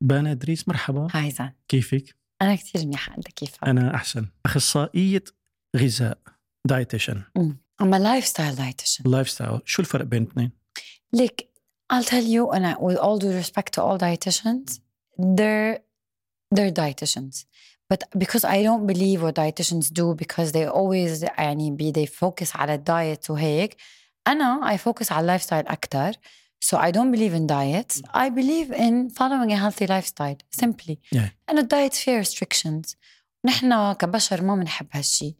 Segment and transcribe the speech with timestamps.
[0.00, 5.24] بانا ادريس مرحبا hi زان كيفك؟ أنا كثير منيحه انت كيفك؟ أنا احسن اخصائيه
[5.76, 6.18] غذاء
[6.66, 7.22] dietitian
[7.82, 9.06] I'm a lifestyle dietitian.
[9.06, 10.50] lifestyle شو الفرق بين الاثنين؟
[11.16, 11.42] Look,
[11.92, 14.80] I'll tell you, and I, with all due respect to all dietitians,
[15.18, 15.78] they're
[16.54, 17.44] they're dietitians.
[17.90, 22.56] But because I don't believe what dietitians do because they always يعني be they focus
[22.56, 23.76] على ال diet وهيك
[24.26, 26.12] أنا I focus على lifestyle أكتر
[26.65, 31.29] so I don't believe in diets I believe in following a healthy lifestyle simply Yeah.
[31.49, 32.95] أنه الدايت فيه restrictions
[33.45, 35.35] نحن كبشر ما بنحب هالشي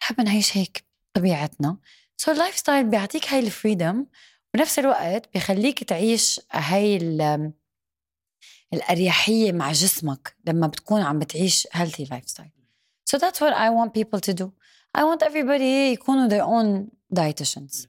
[0.00, 0.84] بنحب نعيش هيك
[1.14, 1.76] طبيعتنا
[2.22, 4.06] so اللايف بيعطيك هاي الفريدم
[4.54, 7.52] بنفس الوقت بيخليك تعيش هاي ال-
[8.74, 12.50] الأريحية مع جسمك لما بتكون عم بتعيش healthy lifestyle.
[13.10, 14.46] So that's what I want people to do.
[14.98, 16.88] I want everybody يكونوا their own
[17.20, 17.86] dietitians.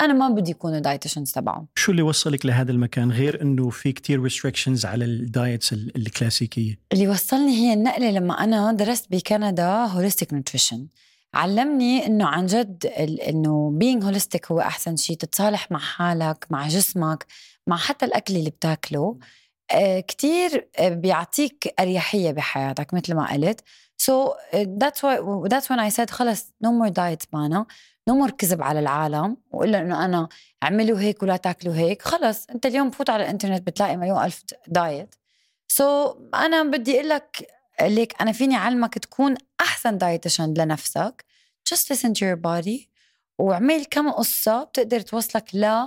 [0.00, 1.66] أنا ما بدي يكونوا dietitians تبعهم.
[1.74, 6.78] شو اللي وصلك لهذا المكان غير إنه في كتير restrictions على ال diets ال- الكلاسيكية
[6.92, 10.78] اللي وصلني هي النقلة لما أنا درست بكندا holistic nutrition.
[11.34, 12.86] علمني إنه عن جد
[13.28, 17.26] إنه being holistic هو أحسن شيء تتصالح مع حالك مع جسمك
[17.66, 19.18] مع حتى الأكل اللي بتاكله
[19.72, 23.60] آه، كتير آه، بيعطيك أريحية بحياتك مثل ما قلت
[24.10, 27.66] uh, that's why that's when I said خلص no more diets بانا
[28.10, 30.28] more كذب على العالم وإلا إنه أنا
[30.62, 35.14] أعملوا هيك ولا تاكلوا هيك خلص أنت اليوم بفوت على الإنترنت بتلاقي مليون ألف diet.
[35.68, 37.48] so so أنا بدي أقول لك
[37.80, 41.24] ليك أنا فيني أعلمك تكون أحسن dietitian لنفسك
[41.74, 42.88] just listen to your body
[43.38, 45.86] واعمل كم قصة بتقدر توصلك لـ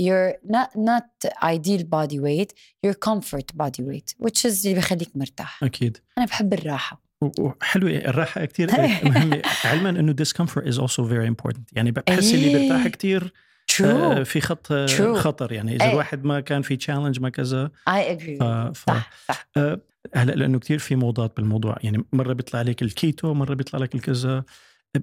[0.00, 2.52] your not not ideal body weight
[2.86, 5.64] your comfort body weight which is اللي بخليك مرتاح.
[5.64, 5.98] أكيد.
[6.18, 7.02] أنا بحب الراحة.
[7.38, 8.70] وحلوة الراحة كتير.
[8.76, 9.42] مهمة.
[9.64, 11.60] علما إنه discomfort is also very important.
[11.72, 12.56] يعني بحس اللي إيه.
[12.68, 13.32] بيرتاح كتير
[13.72, 13.84] true.
[13.84, 15.16] آه، في خط آه، True.
[15.18, 15.52] خطر.
[15.52, 15.90] يعني إذا إيه.
[15.90, 17.70] الواحد ما كان في challenge ما كذا.
[17.88, 18.42] You.
[18.72, 18.76] ف...
[18.86, 19.48] صح صح.
[19.56, 19.80] آه،
[20.14, 21.76] هلأ لأنه كتير في موضات بالموضوع.
[21.82, 24.44] يعني مرة بيطلع لك الكيتو مرة بيطلع لك الكذا.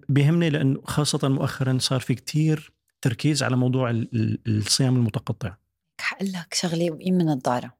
[0.09, 2.71] بيهمني لأنه خاصة مؤخرا صار في كتير
[3.01, 5.55] تركيز على موضوع ال- ال- الصيام المتقطع.
[6.01, 7.73] حقول لك شغلة وقيم من النظاره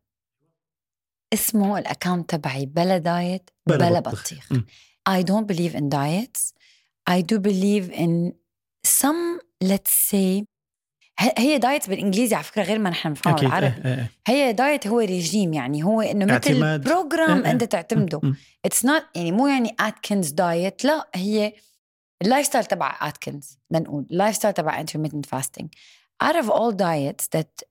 [1.33, 4.21] اسمه الاكونت تبعي بلا دايت بلا بلا بطيخ.
[4.21, 4.61] بطيخ م.
[5.09, 6.53] I don't believe in diets
[7.09, 8.33] I do believe in
[8.87, 10.45] some let's say
[11.21, 14.11] ه- هي دايت بالإنجليزي على فكرة غير ما نحن بنفهمها بالعربي إيه.
[14.27, 16.79] هي دايت هو ريجيم يعني هو إنه مثل.
[16.79, 17.51] بروجرام إيه،.
[17.51, 18.21] أنت تعتمده.
[18.65, 21.53] اتس نوت يعني مو يعني اتكنز دايت لا هي
[22.21, 25.67] ال lifestyle تبع اتكنز لنقول ال lifestyle تبع intermittent fasting
[26.23, 27.68] out of all diets that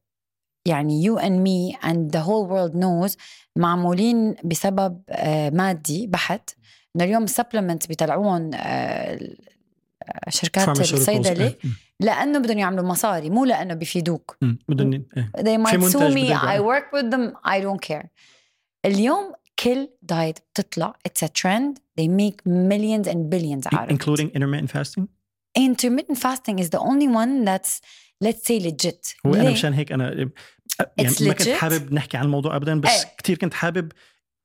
[0.69, 3.17] يعني you and me and the whole world knows
[3.57, 6.51] معمولين بسبب آه، مادي بحت
[6.97, 9.19] انه اليوم ال supplements بيطلعوهم آه،
[10.29, 10.81] شركات.
[10.81, 11.59] الصيدله إيه.
[12.01, 14.37] لأنه بدهم يعملوا مصاري مو لأنه بيفيدوك.
[14.69, 15.31] بدهم إيه.
[15.37, 18.07] they might منتج sue me I work with them I don't care
[18.85, 19.33] اليوم
[19.65, 24.71] كل دايت بتطلع it's a trend they make millions and billions out of including intermittent
[24.71, 27.81] fasting it intermittent fasting is the only one that's
[28.25, 30.31] let's say legit هو أنا؟ مشان هيك أنا
[30.98, 31.50] يعني It's ما كنت legit.
[31.52, 33.12] حابب نحكي عن الموضوع ابدا بس إيه.
[33.18, 33.92] كثير كنت حابب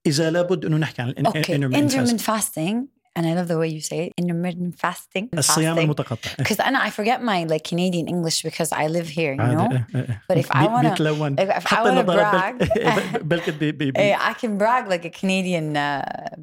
[0.06, 2.24] اذا لابد انه نحكي عن ال okay intermittent intermittent fasting.
[2.26, 2.76] fasting
[3.18, 5.78] and I love the way you say it intermittent fasting الصيام fasting.
[5.78, 6.44] المتقطع إيه.
[6.44, 9.56] because أنا I forget my like Canadian English because I live here you عادي.
[9.56, 10.22] know إيه، إيه، إيه.
[10.32, 13.22] But if I بي- wanna- بيتلون if, if I حتى want to النظارات brag بل-
[13.22, 16.36] بلكت بي بي بي Hey, I can brag like a Canadian uh,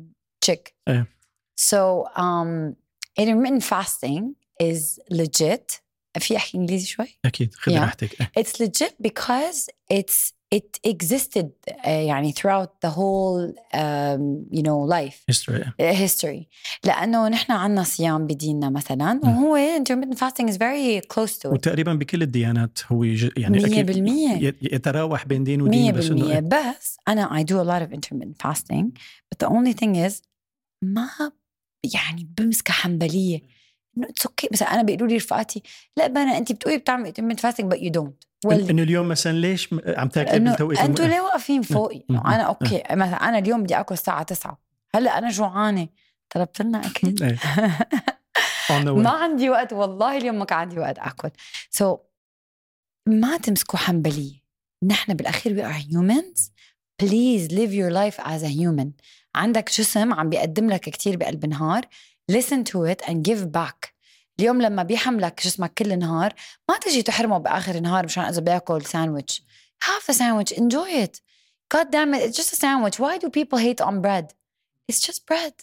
[0.46, 0.74] chick.
[0.90, 1.04] Yeah.
[1.72, 1.80] So
[2.24, 2.76] um,
[3.22, 4.24] intermittent fasting
[4.70, 5.68] is legit.
[6.19, 7.81] في أحكي إنجليزي شوي؟ أكيد خذ yeah.
[7.81, 8.17] راحتك.
[8.39, 11.47] اتس ليجيت بيكوز اتس it existed
[11.85, 15.17] آه، يعني throughout the whole um, you know life.
[15.81, 16.45] هيستوري إيه.
[16.45, 19.27] uh, لأنه نحن عندنا صيام بديننا مثلا mm.
[19.27, 23.61] وهو intermittent fasting از فيري كلوز تو وتقريبا بكل الديانات هو يعني
[24.41, 26.41] 100% يتراوح بين دين ودين 100% بس, إيه.
[26.41, 28.87] بس أنا I do a lot of intermittent fasting
[29.35, 30.23] but the only thing is
[30.83, 31.09] ما
[31.95, 33.60] يعني بمسكها حنبلية.
[33.99, 34.49] إنه it's okay.
[34.53, 35.63] بس أنا بيقولوا لي رفقاتي
[35.97, 38.13] لا بانا أنت بتقولي بتعمل intermittent fasting but you don't.
[38.47, 42.21] إن- إنه اليوم مثلا ليش عم تاكلي بالتوقيت أنتوا الم- ليه واقفين فوقي؟ م- إنه
[42.23, 42.83] م- أنا okay.
[42.91, 44.59] مثلا أنا اليوم بدي آكل الساعة 9
[44.95, 45.89] هلأ أنا جوعانة.
[46.35, 47.15] طلبت لنا أكل.
[47.23, 47.39] إيه.
[48.93, 51.31] ما عندي وقت والله اليوم ما كان عندي وقت آكل.
[51.71, 51.99] so,
[53.07, 54.41] ما تمسكوا حنبلية.
[54.87, 56.51] نحن بالأخير we are humans.
[57.03, 58.89] Please live your life as a human.
[59.35, 61.87] عندك جسم عم بيقدم لك كتير بقلب النهار
[62.37, 63.95] listen to it and give back
[64.41, 66.35] اليوم لما بيحملك جسمك كل النهار
[66.69, 69.43] ما تجي تحرمه باخر النهار مشان اذا بياكل ساندويتش
[69.85, 71.21] have the sandwich enjoy it
[71.75, 74.27] god damn it it's just a sandwich why do people hate on bread
[74.91, 75.55] it's just bread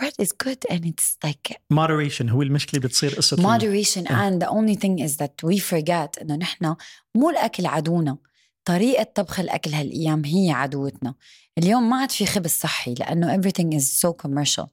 [0.00, 4.30] bread is good and it's like moderation هو المشكلة بتصير قصه moderation إيه.
[4.30, 6.76] and the only thing is that we forget انه نحن
[7.14, 8.18] مو الاكل عدونا
[8.64, 11.14] طريقة طبخ الأكل هالأيام هي عدوتنا
[11.58, 14.66] اليوم ما عاد في خبز صحي لأنه everything is so commercial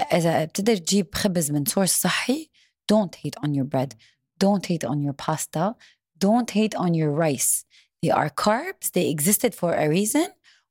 [0.00, 2.50] إذا بتقدر تجيب خبز من سورس صحي
[2.92, 3.94] don't hate on your bread
[4.44, 5.74] don't hate on your pasta
[6.18, 7.64] don't hate on your rice.
[8.02, 8.90] They are carbs.
[8.92, 10.28] They existed for a reason.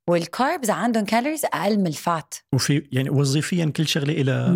[0.09, 4.55] وال carbs عندهم calories أقل من ال fat وفي يعني وظيفيا كل شغلة إلى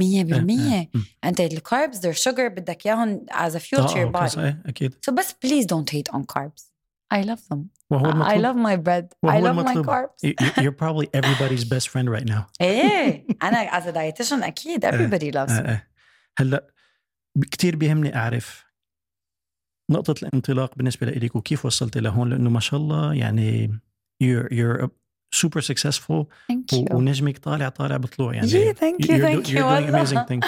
[0.93, 4.11] 100% انت ال carbs they're sugar بدك إياهم as a fuel
[4.65, 4.95] أكيد.
[5.05, 6.68] so بس please don't hate on carbs
[7.13, 7.59] I love them.
[7.89, 9.29] وهو المطلوب I love my bread.
[9.31, 9.85] I love المطلوب.
[9.85, 10.33] my carbs.
[10.57, 12.45] You're probably everybody's best friend right now.
[12.61, 15.77] إيه أنا as a dietitian أكيد everybody loves me.
[16.39, 16.67] هلأ
[17.51, 18.65] كثير بيهمني أعرف
[19.91, 23.79] نقطة الانطلاق بالنسبة لك وكيف وصلت لهون لأنه ما شاء الله يعني
[24.23, 24.89] you're, you're
[25.31, 26.27] super successful
[26.91, 28.47] ونجمك طالع طالع بطلوع يعني.
[28.47, 30.45] ثانك يو ثانك يو ثينج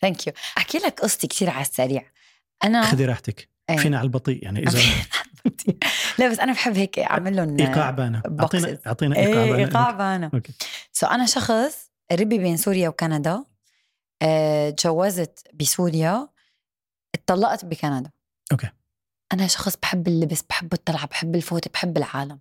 [0.00, 2.04] ثانك يو أحكي لك قصتي كثير على السريع.
[2.64, 3.49] أنا خذي راحتك.
[3.76, 4.78] فينا على البطيء يعني إذا
[6.18, 10.30] لا بس أنا بحب هيك أعمل لهم إيقاع بانا اعطينا أعطينا إيقاع بانا إيقاع بانا
[10.34, 10.52] okay.
[10.92, 13.44] so أنا شخص ربي بين سوريا وكندا
[14.22, 16.28] آه، تجوزت بسوريا
[17.14, 18.10] اتطلقت بكندا.
[18.52, 18.70] okay.
[19.32, 22.38] أنا شخص بحب اللبس بحب الطلعة بحب ال food بحب العالم.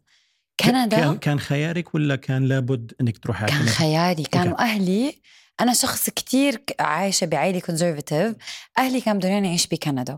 [0.60, 4.24] كندا كان كان خيارك ولا كان لابد إنك تروحي كان كندا؟ خياري.
[4.24, 4.64] كانوا okay.
[4.64, 5.22] أهلي
[5.62, 8.36] أنا شخص كتير عايشة بعائلة conservative
[8.78, 10.18] أهلي كانوا بدهم اعيش بكندا.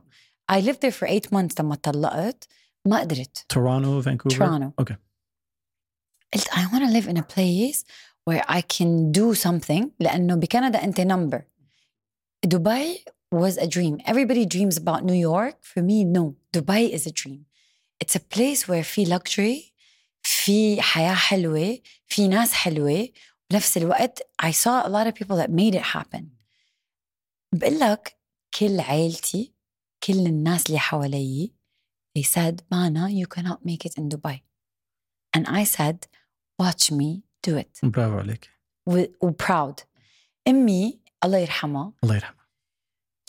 [0.50, 2.48] I lived there for eight months لما طلقت
[2.86, 4.96] ما قدرت تورونتو فانكوفر تورونتو اوكي
[6.34, 7.84] قلت I want to live in a place
[8.30, 11.42] where I can do something لأنه بكندا أنت number
[12.44, 13.04] دبي
[13.34, 17.46] was a dream everybody dreams about New York for me no Dubai is a dream
[18.04, 19.72] it's a place where في luxury
[20.22, 23.08] في حياة حلوة في ناس حلوة
[23.50, 26.24] بنفس الوقت I saw a lot of people that made it happen
[27.52, 28.16] بقول لك
[28.58, 29.52] كل عيلتي
[30.03, 31.51] كل الناس اللي حوالي
[32.17, 34.41] they said Mana you cannot make it in Dubai.
[35.35, 35.97] And I said
[36.61, 37.79] watch me do it.
[37.83, 38.49] برافو عليك.
[38.87, 39.83] و, و proud.
[40.47, 41.93] أمي الله يرحمها.
[42.03, 42.47] الله يرحمها.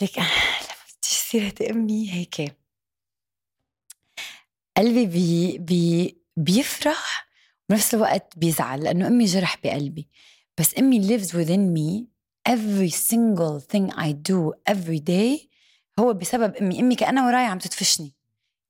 [0.02, 0.26] لك لما
[0.98, 2.56] بتجي سيرة أمي هيك.
[4.76, 7.28] قلبي بي بي بيفرح
[7.69, 10.08] وبنفس الوقت بيزعل لأنه أمي جرح بقلبي.
[10.58, 12.06] بس أمي lives within me
[12.48, 15.51] every single thing I do every day
[15.99, 16.81] هو بسبب أمي.
[16.81, 18.15] أمي كأنها وراي عم تدفشني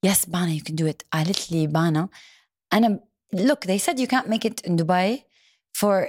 [0.07, 1.07] yes بانا you can do it.
[1.13, 2.09] قالت لي بانا
[2.73, 3.01] أنا
[3.37, 5.23] look they said you can't make it in Dubai
[5.81, 6.09] for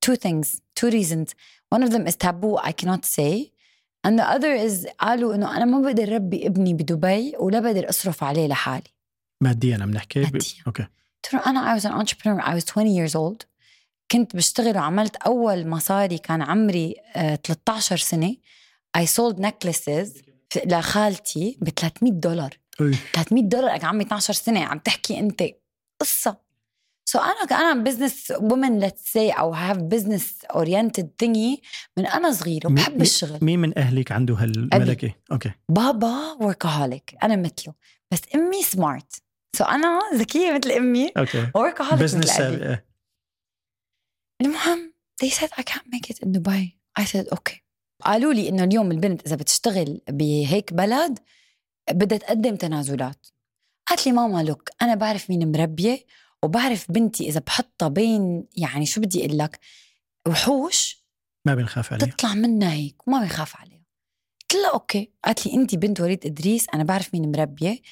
[0.00, 1.34] two things two reasons.
[1.74, 3.52] One of them is taboo I cannot say.
[4.04, 8.24] And the other is قالوا إنه أنا ما بقدر ربي ابني بدبي ولا بقدر أصرف
[8.24, 8.90] عليه لحالي.
[9.40, 10.40] ماديا عم نحكي؟ ماديا.
[10.66, 10.86] أوكي.
[11.46, 12.40] أنا I was an entrepreneur.
[12.40, 13.46] I was 20 years old.
[14.12, 18.36] كنت بشتغل وعملت أول مصاري كان عمري 13 آه، سنة.
[18.98, 20.22] I sold necklaces
[20.66, 22.58] لخالتي ب 300 دولار.
[23.12, 25.42] 300 دولار عمري 12 سنة عم تحكي أنت
[26.00, 26.36] قصة.
[27.08, 31.62] so أنا أنا business woman let's say or have business oriented thingy
[31.96, 33.38] من أنا صغيرة وبحب الشغل.
[33.42, 35.52] مين من أهلك عنده هالملكة؟ أوكي.
[35.68, 37.74] بابا وركهوليك أنا مثله.
[38.10, 39.22] بس أمي smart
[39.56, 41.50] so أنا ذكية مثل أمي okay.
[41.54, 42.40] workaholic business
[44.40, 44.92] المهم
[45.24, 46.72] they said I can't make it in Dubai.
[47.00, 47.61] I said okay.
[48.04, 51.18] قالوا لي إنه اليوم البنت إذا بتشتغل بهيك بلد
[51.90, 53.26] بدها تقدم تنازلات.
[53.86, 56.06] قالت لي ماما look أنا بعرف مين مربية
[56.42, 59.60] وبعرف بنتي إذا بحطها بين يعني شو بدي أقول لك
[60.28, 61.04] وحوش
[61.46, 62.06] ما بنخاف عليها.
[62.06, 63.82] تطلع منها هيك وما بنخاف عليها.
[64.40, 65.12] قلت لها okay.
[65.24, 67.82] قالت لي انت بنت وليد إدريس أنا بعرف مين مربية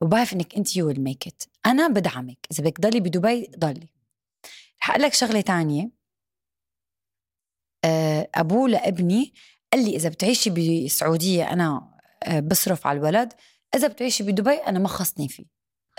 [0.00, 2.46] وبعرف إنك انت you will make it أنا بدعمك.
[2.52, 3.88] إذا بدك تضلي بدبي ضلي.
[4.80, 5.90] رح أقول لك شغلة تانية.
[7.84, 9.34] آه، أبوه لابني
[9.72, 13.32] قال لي إذا بتعيشي بالسعوديه أنا آه، بصرف على الولد
[13.74, 15.44] إذا بتعيشي بدبي أنا ما خصني فيه.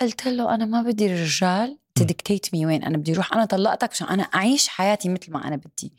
[0.01, 4.07] قلت له أنا ما بدي رجال تدكتيت مي وين أنا بدي أروح أنا طلقتك عشان
[4.07, 5.93] أنا أعيش حياتي مثل ما أنا بدي.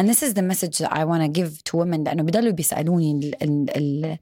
[0.00, 3.12] And this is the message that I want to give to women لأنه بضلوا بيسألوني
[3.12, 4.18] ال ال ال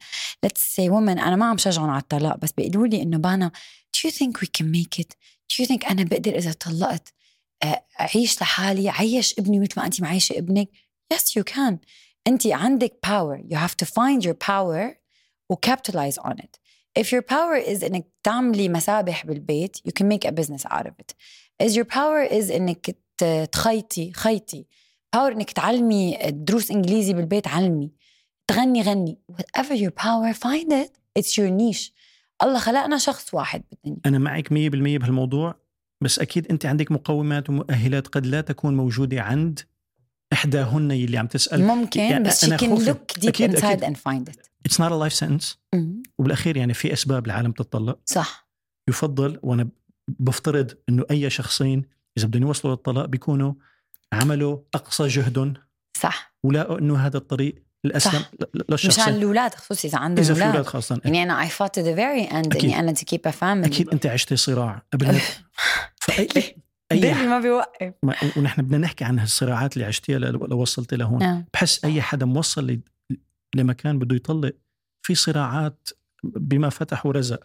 [0.46, 3.50] let's say women أنا ما عم شجعهم على الطلاق بس بيقولوا لي إنه بانا
[3.96, 5.12] do you think we can make it
[5.52, 7.14] do you think أنا بقدر إذا طلقت
[8.00, 10.68] أعيش لحالي عيش ابني مثل ما انت معيشة ابنك؟
[11.14, 11.74] Yes you can.
[12.28, 13.38] انت عندك power.
[13.52, 14.96] You have to find your power
[15.50, 16.58] و capitalize on it.
[16.98, 20.92] If your power is انك تعملي مسابح بالبيت you can make a business out of
[20.98, 21.14] it.
[21.62, 22.96] Is your power is انك
[23.52, 24.66] تخيطي خيطي.
[25.16, 27.92] Power انك تعلمي دروس انجليزي بالبيت علمي.
[28.46, 29.18] تغني غني.
[29.32, 30.90] Whatever your power find it.
[31.18, 31.92] It's your niche.
[32.42, 34.00] الله خلقنا شخص واحد بالدنيا.
[34.06, 34.52] أنا معك 100%
[34.98, 35.54] بهالموضوع
[36.00, 39.60] بس أكيد أنت عندك مقومات ومؤهلات قد لا تكون موجودة عند
[40.32, 41.62] إحداهن اللي عم تسأل.
[41.64, 43.84] ممكن يعني بس she can look deep أكيد inside أكيد.
[43.84, 44.38] and find it.
[44.68, 45.56] It's not a life sentence.
[46.18, 47.98] وبالأخير يعني في أسباب العالم تتطلق.
[48.06, 48.48] صح.
[48.88, 49.68] يفضل وأنا
[50.08, 51.84] بفترض إنه أي شخصين
[52.18, 53.52] إذا بدهم يوصلوا للطلاق بيكونوا
[54.12, 55.54] عملوا أقصى جهدهم
[56.00, 56.34] صح.
[56.42, 58.24] ولقوا إنه هذا الطريق الاسلم
[58.70, 59.04] للشخصين.
[59.04, 60.66] مشان الأولاد خصوصي إذا عندهم إذا في أولاد.
[60.66, 62.56] خاصة يعني أنا I fought the very end.
[62.56, 64.82] إني أنا to keep a family أكيد أنت عشتي صراع.
[64.92, 65.20] قبل
[66.02, 66.56] فأي
[66.92, 67.92] أي دلي أي ما بيوقف.
[68.02, 71.22] ما- ونحن بدنا نحكي عن هالصراعات اللي عشتيها لو وصلتي لهون.
[71.22, 71.44] آه.
[71.54, 72.80] بحس أي حدا موصل ل-
[73.54, 74.52] لمكان بده يطلق
[75.02, 75.88] في صراعات
[76.24, 77.40] بما فتح ورزق.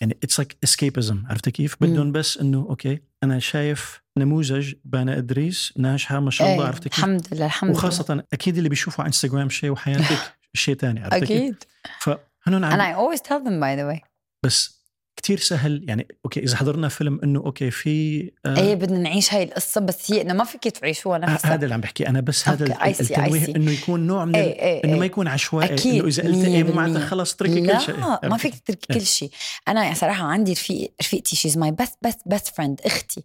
[0.00, 5.72] يعني it's like escapism عرفتي كيف؟ بدهم بس إنه okay أنا شايف نموذج بانا إدريس
[5.76, 7.78] ناجحة ما شاء الله إيه، عرفتي كيف؟ الحمد لله الحمد لله.
[7.78, 11.64] وخاصة أكيد اللي بيشوفوا على إنستغرام شيء وحياتك شيء ثاني عرفتي كيف؟ أكيد.
[12.00, 14.06] فهنون and عم I always tell them by the way.
[14.44, 14.81] بس
[15.16, 19.42] كتير سهل يعني okay إذا حضرنا فيلم إنه okay في آه إيه بدنا نعيش هاي
[19.42, 22.08] القصة بس هي إنه ما فيك تعيشوها آه، نفسها هذا اللي عم بحكي.
[22.08, 23.48] أنا بس هذا التنويه.
[23.56, 24.98] إنه يكون نوع من إيه ال- إيه إنه إيه.
[25.00, 27.06] ما يكون عشوائي أكيد، إنه إذا قلت إيه معناتها.
[27.06, 27.96] خلص اتركي لا كل شيء.
[27.96, 29.30] ما عرفتي فيك؟ تتركي كل شيء.
[29.68, 33.24] أنا صراحة عندي رفيق رفيقتي she's my best best best friend أختي.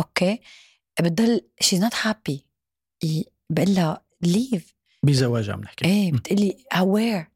[0.00, 0.40] okay?
[1.00, 2.44] بتضل she's not happy
[3.50, 5.84] بقول لها leave بزواج عم نحكي.
[5.84, 6.12] إيه.
[6.12, 7.26] بتقلي وير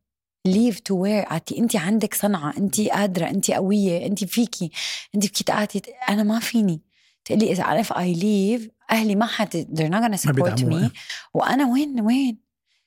[0.47, 4.71] ليف تو وير عتي انت عندك صنعة انت قادرة انت قوية انت فيكي
[5.15, 6.81] انت فيكي تقاتي أنا ما فيني.
[7.25, 10.91] تقلي إذا عرف اي ليف أهلي ما حت they're not gonna support me.
[11.35, 12.39] وأنا وين؟ وين؟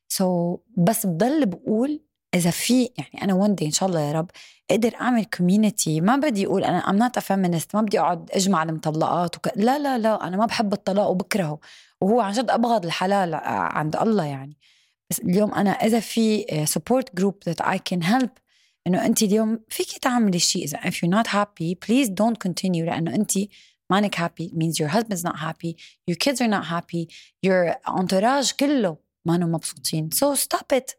[0.09, 2.01] سو so, بس بضل بقول
[2.33, 4.31] إذا في يعني أنا وان إن شاء الله يا رب
[4.71, 9.37] أقدر أعمل كوميونتي ما بدي أقول أنا ام نوت فيمينست ما بدي أقعد أجمع المطلقات
[9.37, 9.47] وك...
[9.55, 11.59] لا لا لا أنا ما بحب الطلاق وبكرهه.
[12.01, 14.57] وهو عن جد أبغض الحلال عند الله يعني.
[15.09, 18.29] بس اليوم أنا إذا في support group that I can help
[18.87, 20.63] إنه انت اليوم فيك تعملي شيء.
[20.63, 23.31] إذا if you're not happy please don't continue لأنه انت
[23.89, 25.77] مانك happy means your husband not happy
[26.07, 27.07] your kids are not happy
[27.43, 30.09] your entourage كله مانو مبسوطين.
[30.11, 30.91] so stop it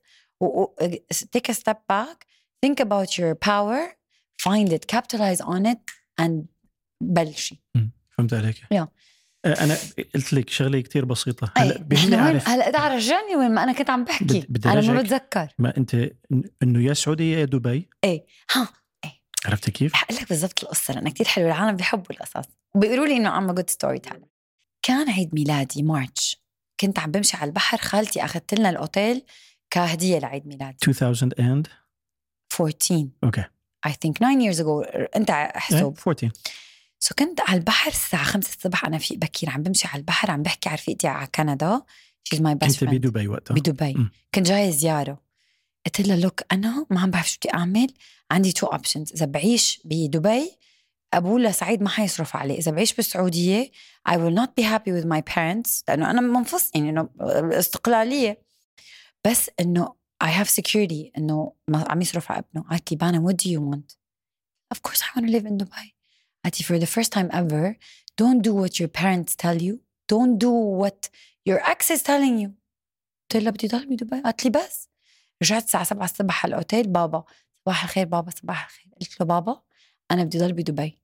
[1.32, 2.26] take a step back
[2.62, 3.96] think about your power
[4.36, 5.90] find it capitalize on it
[6.20, 6.46] and
[7.00, 7.62] بلشي.
[8.16, 8.56] فهمت عليك.
[8.70, 8.88] يا yeah.
[9.44, 9.76] آه، أنا
[10.14, 11.52] قلت لك شغلة كتير بسيطة.
[11.56, 12.48] هلأ بهمني أعرف.
[12.48, 14.46] هلأ قاعد رجعني وين؟ ما أنا كنت عم بحكي.
[14.48, 15.02] بد- أنا ما.
[15.02, 15.48] بتذكر.
[15.58, 16.10] ما أنت
[16.62, 17.88] إنه يا سعودية يا دبي.
[18.04, 18.26] إيه.
[18.52, 18.68] ها
[19.46, 23.28] عرفتي كيف؟ رح لك بالضبط القصة لأنها كثير حلوة العالم بيحبوا القصص وبيقولوا لي إنه
[23.28, 24.24] I'm good storyteller
[24.82, 26.42] كان عيد ميلادي March
[26.80, 29.22] كنت عم بمشي على البحر خالتي أخذت لنا الأوتيل
[29.70, 30.76] كهدية لعيد ميلادي.
[30.88, 31.68] 2000 and
[32.60, 33.44] 14 okay
[33.88, 35.06] I think 9 years ago.
[35.16, 35.76] أنت إيه، احسب
[36.08, 36.30] 14
[36.98, 40.42] so كنت على البحر الساعة 5 الصبح أنا في بكير عم بمشي على البحر عم
[40.42, 41.82] بحكي على رفيقتي على كندا.
[42.24, 43.54] she's my best كنت بدبي وقتها.
[43.54, 44.10] بدبي.
[44.34, 45.22] كنت جاي زيارة.
[45.86, 47.94] قلت لها look أنا ما عم بعرف شو بدي أعمل.
[48.30, 50.50] عندي two options إذا بعيش بدبي
[51.14, 53.70] أبولا سعيد ما حيصرف علي إذا بعيش بالسعودية
[54.08, 55.82] I will not be happy with my parents.
[55.88, 57.08] لأنه أنا منفصل يعني إنه
[57.58, 58.42] استقلالية.
[59.26, 62.64] بس إنه I have security إنه عم يصرف على ابنه.
[62.70, 63.96] قالت لي بانا what do you want.
[64.74, 65.97] Of course I want to live in Dubai.
[66.46, 67.76] لي for the first time ever
[68.20, 69.74] don't do what your parents tell you.
[70.12, 70.52] Don't do
[70.82, 71.08] what
[71.48, 72.50] your ex is telling you.
[73.30, 74.88] قلت لها بدي ضل بدبي قالت لي بس.
[75.42, 77.24] رجعت الساعة 7 الصبح على الأوتيل بابا
[77.64, 78.92] صباح الخير بابا صباح الخير.
[79.00, 79.62] قلت له بابا
[80.10, 80.98] أنا بدي ضل بدبي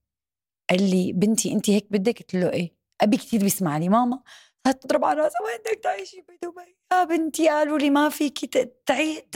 [0.70, 2.74] قال لي بنتي أنت هيك بدك؟ قلت له إيه.
[3.00, 3.88] أبي كثير بيسمع لي.
[3.88, 4.22] ماما.
[4.66, 8.46] صارت تضرب على راسها وين بدك تعيشي بدبي يا بنتي قالوا لي ما فيكي
[8.86, 9.28] تعي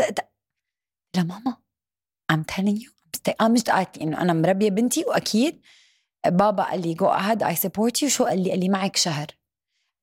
[1.17, 1.57] لا ماما
[2.33, 2.91] I'm telling you.
[3.29, 5.61] I'm آه مش قالت لي إنه أنا مربية بنتي وأكيد
[6.27, 8.07] بابا قال لي جو أهد I support you.
[8.07, 9.27] شو قال لي؟ قال لي معك شهر.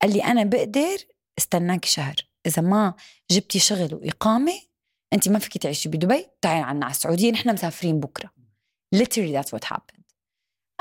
[0.01, 0.97] قال لي أنا بقدر
[1.37, 2.15] استناك شهر.
[2.45, 2.93] إذا ما
[3.31, 4.53] جبتي شغل وإقامة
[5.13, 8.29] أنت ما فيك تعيشي بدبي تعالي عنا على السعودية نحن مسافرين بكرة.
[8.95, 10.03] Literally that's what happened.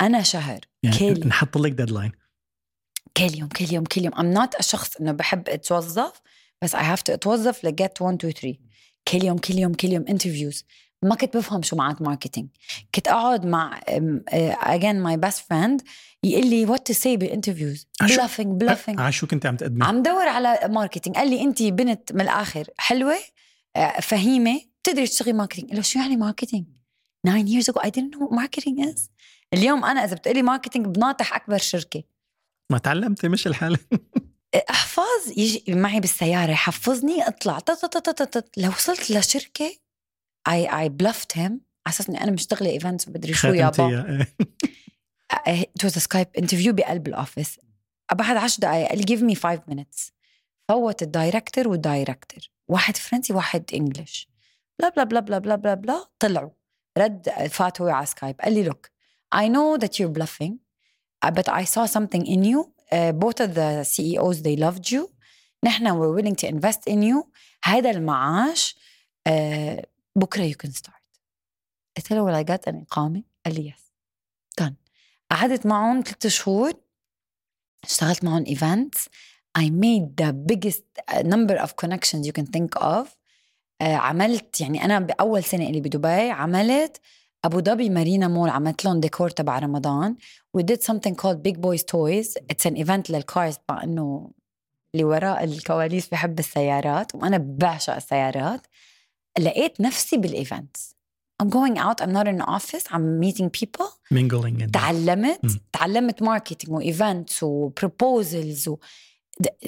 [0.01, 1.27] أنا شهر يعني كيلي.
[1.27, 2.11] نحط لك deadline
[3.17, 4.13] كل يوم كل يوم كل يوم.
[4.13, 6.21] I'm not الشخص إنه بحب أتوظف
[6.61, 8.57] بس I have to أتوظف لجت 1 2 3
[9.07, 10.05] كل يوم كل يوم كل يوم.
[10.09, 10.65] interviews
[11.03, 12.49] ما كنت بفهم شو معنات marketing
[12.95, 13.79] كنت أقعد مع
[14.29, 15.81] اجين my best friend
[16.23, 20.03] يقول لي what to say بال interviews bluffing bluffing على شو كنت عم تقدمي؟ عم
[20.03, 23.15] دور على marketing قال لي انت بنت من الآخر حلوة
[23.75, 26.65] آه، فهيمة بتقدري تشتغلي marketing قلت له شو يعني marketing
[27.25, 29.09] 9 years ago I didn't know what marketing is.
[29.53, 32.03] اليوم أنا إذا بتقولي marketing بناطح أكبر شركة.
[32.71, 33.77] ما تعلمتي مش الحال
[34.69, 37.59] أحفظ يجي معي بالسيارة يحفظني اطلع.
[38.57, 39.71] لو وصلت لشركة
[40.47, 44.25] اي اي بلفت him على أساس إني أنا مشتغلة events ومدري شو يابا.
[45.31, 47.59] it was Skype interview بقلب ال office
[48.13, 50.11] بعد 10 دقائق قال لي give me 5 minutes.
[50.69, 54.29] فوت ال director وال director واحد فرنسي واحد English
[54.79, 56.49] بلا بلا بلا بلا بلا بلا بلا طلعوا.
[56.97, 58.89] رد فات هو على سكايب قال لي look
[59.35, 60.53] I know that you're bluffing
[61.25, 62.59] uh, but I saw something in you.
[62.91, 65.09] Uh, both of the CEOs they loved you.
[65.63, 67.23] نحن we're willing to invest in you.
[67.63, 68.75] هذا المعاش
[69.29, 69.81] uh,
[70.15, 71.19] بكرة you can start.
[71.97, 73.81] قلت له I get an إقامة قال لي yes.
[74.63, 74.73] Done.
[75.31, 76.73] قعدت معهم ثلاث شهور.
[77.83, 79.09] اشتغلت معهم events
[79.57, 80.83] I made the biggest
[81.23, 83.07] number of connections you can think of.
[83.81, 87.01] آه، عملت يعني أنا بأول سنة اللي بدبي عملت
[87.45, 90.15] أبو ظبي مارينا مول عملت لهم ديكور تبع رمضان.
[90.57, 92.37] We did something called big boys toys.
[92.53, 94.31] It's an event لل cars مع إنه
[94.93, 98.67] اللي وراء الكواليس بحب السيارات وأنا بعشق السيارات.
[99.39, 100.77] لقيت نفسي بال event
[101.43, 102.01] I'm going out.
[102.01, 102.85] I'm not in an office.
[102.91, 103.87] I'm meeting people.
[104.13, 105.59] Mingling تعلمت م.
[105.73, 108.77] تعلمت marketing و events و proposals و...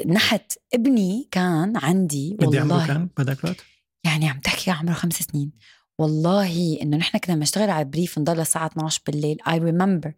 [0.05, 3.57] نحت ابني كان عندي والله عمره كان بهذاك الوقت؟
[4.03, 5.51] يعني عم تحكي عمره خمس سنين.
[5.99, 9.37] والله إنه نحن كنا بنشتغل على بريف نضل الساعة 12 بالليل.
[9.49, 10.09] I remember.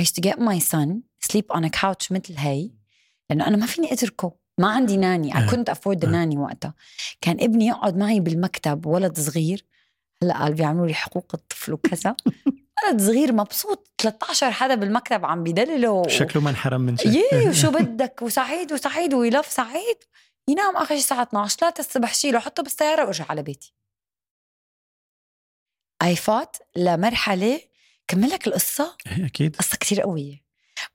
[0.00, 2.70] I used to get my son sleep on a couch مثل هي
[3.30, 4.47] لأنه أنا ما فيني أتركه.
[4.58, 5.32] ما عندي ناني.
[5.32, 6.74] Couldn't afford the ناني وقتها.
[7.20, 9.64] كان ابني يقعد معي بالمكتب ولد صغير.
[10.22, 12.16] هلأ قال بيعملوا لي حقوق الطفل وكذا.
[12.86, 13.90] ولد صغير مبسوط.
[13.98, 17.12] 13 حدا بالمكتب عم بيدلله شكله ما انحرم من شيء.
[17.32, 19.96] يي وشو بدك؟ وسعيد وسعيد ويلف سعيد.
[20.48, 23.74] ينام آخر شيء الساعة 12 3 الصبح شيله حطه بالسيارة وارجع على بيتي.
[26.02, 27.60] اي فات لمرحلة
[28.08, 29.56] كمل لك القصة؟ إيه، أكيد.
[29.56, 30.42] قصة كثير قوية.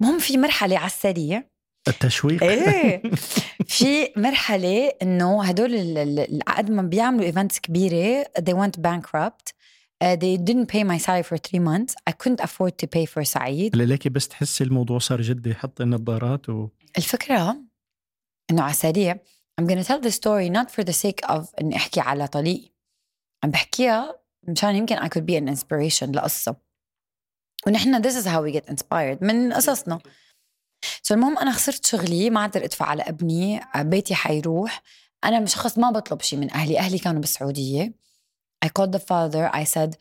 [0.01, 1.43] المهم في مرحلة على السريع
[1.87, 3.01] التشويق إيه
[3.67, 9.53] في مرحله انه هدول قد ما بيعملوا ايفنتس كبيره they went bankrupt
[10.03, 11.91] Uh, they didn't pay my salary for three months.
[12.09, 13.75] I couldn't afford to pay for سعيد.
[13.75, 17.57] ليكي بس تحسي الموضوع صار جدي حط النظارات و الفكرة
[18.51, 19.17] انه على السريع
[19.61, 22.73] I'm gonna tell the story not for the sake of اني احكي على طليقي.
[23.43, 26.55] عم بحكيها مشان يمكن I could be an inspiration لقصة.
[27.67, 29.99] ونحن this is how we get inspired من قصصنا.
[31.05, 34.81] سو المهم أنا خسرت شغلي ما أقدر أدفع على أبني بيتي حيروح.
[35.23, 37.93] أنا شخص ما بطلب شيء من أهلي أهلي كانوا بالسعودية.
[38.65, 39.95] I called the father I said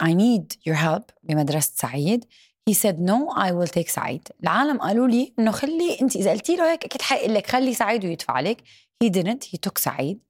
[0.00, 2.24] I need your help بمدرسة سعيد.
[2.70, 4.28] He said no I will take سعيد.
[4.42, 8.04] العالم قالوا لي إنه خلي أنت إذا قلتي له هيك أكيد حيقول لك خلي سعيد
[8.04, 8.62] ويدفع لك.
[9.04, 10.20] He didn't he took سعيد.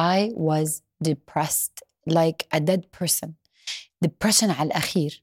[0.00, 3.28] I was depressed like a dead person.
[4.04, 5.22] Depression على الأخير.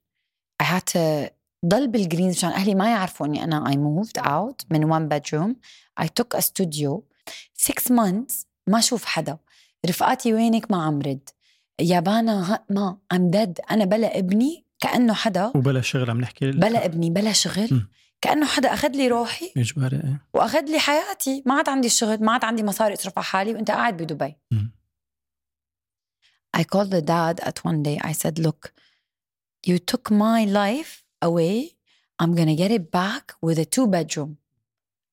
[0.63, 1.32] I had to
[1.65, 5.56] ضل بالجرينز مشان أهلي ما يعرفوا اني أنا I moved out من one bedroom.
[6.04, 7.04] I took a studio.
[7.58, 9.38] Six months ما أشوف حدا.
[9.86, 11.30] رفقاتي وينك؟ ما عم رد.
[11.82, 13.71] يابانا ما I'm dead.
[13.71, 15.52] أنا بلا ابني كأنه حدا.
[15.56, 17.74] وبلا شغل عم نحكي بلا ابني بلا شغل.
[17.74, 17.88] م.
[18.21, 19.54] كأنه حدا أخذ لي روحي.
[19.58, 20.28] إجباري إيه.
[20.34, 21.43] وأخذ لي حياتي.
[21.45, 24.36] ما عاد عندي شغل ما عاد عندي مصاري أصرف على حالي وأنت قاعد بدبي.
[24.52, 24.67] م.
[26.58, 27.97] I called the dad at one day.
[28.10, 28.74] I said look
[29.67, 31.56] you took my life away
[32.22, 34.32] I'm gonna get it back with a two bedroom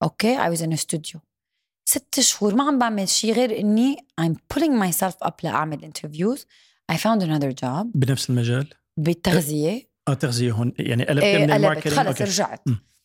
[0.09, 1.21] okay I was in a studio
[1.85, 6.41] ست شهور ما عم بعمل شيء غير اني I'm pulling myself up لاعمل interviews
[6.93, 11.95] I found another job بنفس المجال بالتغذيه آه تغذيه هون يعني قلبت إيه من الماركتينج
[11.97, 12.61] خلص رجعت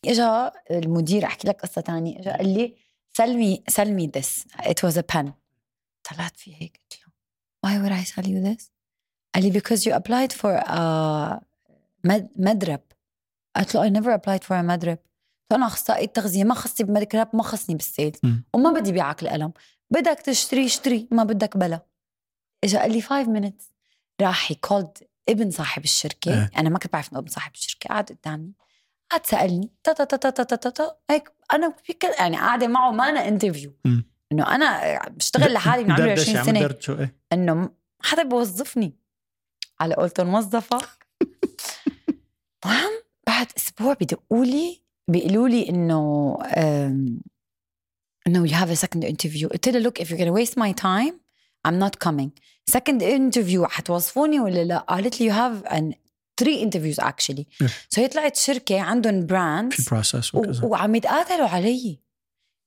[0.06, 2.76] اجا المدير احكي لك قصه ثانية اجا قال لي
[3.14, 5.28] سلمي سلمي this it was a pen
[6.04, 7.14] طلعت في هيك قلت له
[7.68, 8.70] why would I sell you this
[9.36, 11.44] قال لي because you applied for a
[12.36, 12.82] مدرب
[13.56, 14.98] قالت له I never applied for a مدرب
[15.50, 18.20] فأنا أخصائي التغذية؟ ما خصني بمدرب ما خصني بال sales.
[18.54, 19.54] وما بدي بيعك القلم
[19.92, 21.86] بدك تشتري اشتري ما بدك بلا.
[22.64, 23.64] اجى قال لي 5 minutes.
[24.22, 24.98] راح he called
[25.30, 26.34] ابن صاحب الشركة.
[26.34, 26.50] أه.
[26.58, 27.88] أنا ما كنت بعرف إنه ابن صاحب الشركة.
[27.88, 28.54] قعد قدامي.
[29.12, 30.96] قعد سألني تا تا تا تا تا تا, تا.
[31.10, 31.74] هيك أنا
[32.20, 33.74] يعني قاعدة معه ما أنا interview
[34.32, 36.60] إنه أنا بشتغل لحالي من عمري 20 سنة.
[36.90, 37.70] إيه؟ إنه
[38.04, 38.98] حدا بوظفني
[39.80, 40.78] على قولته موظفة
[42.66, 43.03] المهم
[43.44, 46.38] بعد أسبوع بدقوا لي بيقولوا لي إنه
[48.28, 49.48] إنه you have a second interview.
[49.48, 51.14] قلت له look if you're gonna waste my time
[51.68, 52.32] I'm not coming.
[52.72, 55.94] Second interview حتوظفوني ولا لا؟ قالت لي you have an
[56.42, 57.44] three interviews actually.
[57.60, 62.00] so so هي طلعت شركة عندهم brand في process وعم يتقاتلوا علي.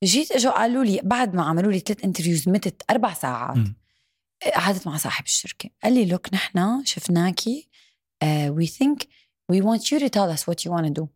[0.05, 3.59] جيت إجوا قالوا لي بعد ما عملوا لي ثلاث interviews متت أربع ساعات.
[4.55, 5.71] قعدت مع صاحب الشركة.
[5.85, 7.69] قال لي look نحن شفناكي
[8.25, 9.07] وي ثينك
[9.53, 11.09] we want you to tell us what you want to do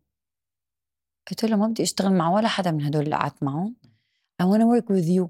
[1.29, 3.75] قلت له ما بدي اشتغل مع ولا حدا من هدول اللي قعدت معهم
[4.41, 5.29] I want to work with you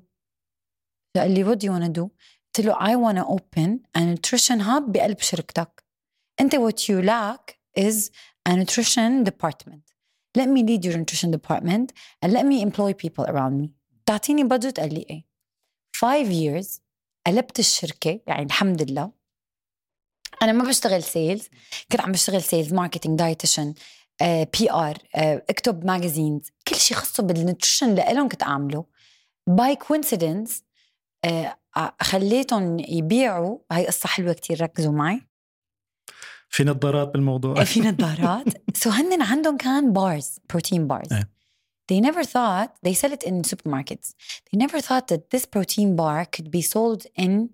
[1.15, 2.09] قال لي what do you want to do
[2.55, 5.83] قلت له I want to open a nutrition hub بقلب شركتك
[6.41, 8.09] انت what you lack is
[8.49, 9.83] a nutrition department
[10.37, 11.87] let me lead your nutrition department
[12.23, 13.69] and let me employ people around me
[14.05, 15.25] تعطيني budget قال لي إيه
[15.97, 16.81] five years
[17.27, 19.11] قلبت الشركة يعني الحمد لله
[20.41, 21.49] أنا ما بشتغل sales
[21.91, 23.73] كنت عم بشتغل sales marketing dietitian
[24.21, 28.85] PR اكتب magazines كل شيء خاصه بال nutrition لهم كنت أعمله.
[29.47, 30.63] by coincidence
[32.01, 35.21] خليتهم يبيعوا هاي قصة حلوة كتير ركزوا معي.
[36.49, 37.63] في نظارات بالموضوع.
[37.63, 38.45] في نظارات.
[38.83, 41.31] so هن عندهم كان bars protein bars إيه.
[41.91, 44.07] they never thought they sell it in supermarkets.
[44.47, 47.49] They never thought that this protein bar could be sold in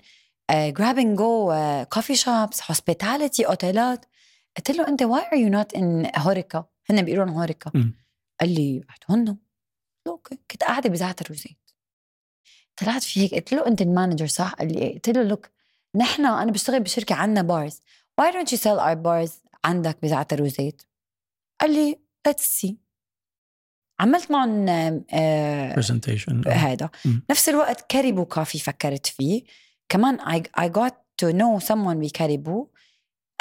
[0.52, 4.06] and go uh, coffee shops hospitality أوتيلات.
[4.58, 7.72] قلت له أنت why are you not in HORECA؟ هن بيقولوا لهم HORECA.
[8.40, 9.38] قال لي هن
[10.08, 10.40] okay.
[10.52, 11.72] كنت قاعدة بزعتر وزيت.
[12.78, 14.94] طلعت في هيك قلت له أنت ال manager صح؟ قال لي إيه.
[14.94, 15.50] قلت له look
[15.96, 17.82] نحن أنا بشتغل بشركة عندنا bars
[18.22, 19.32] why don't you sell our bars
[19.66, 20.82] عندك بزعتر وزيت؟
[21.62, 22.74] قال لي let's see.
[24.00, 24.68] عملت معهم
[25.14, 26.90] آه، presentation هذا.
[27.30, 29.44] نفس الوقت كاريبو كافي فكرت فيه.
[29.90, 32.68] كمان I, I got to know someone بكاريبو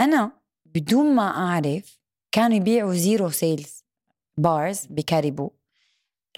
[0.01, 0.33] أنا
[0.67, 2.01] بدون ما أعرف
[2.33, 3.85] كانوا يبيعوا zero sales
[4.37, 5.51] bars بكاريبو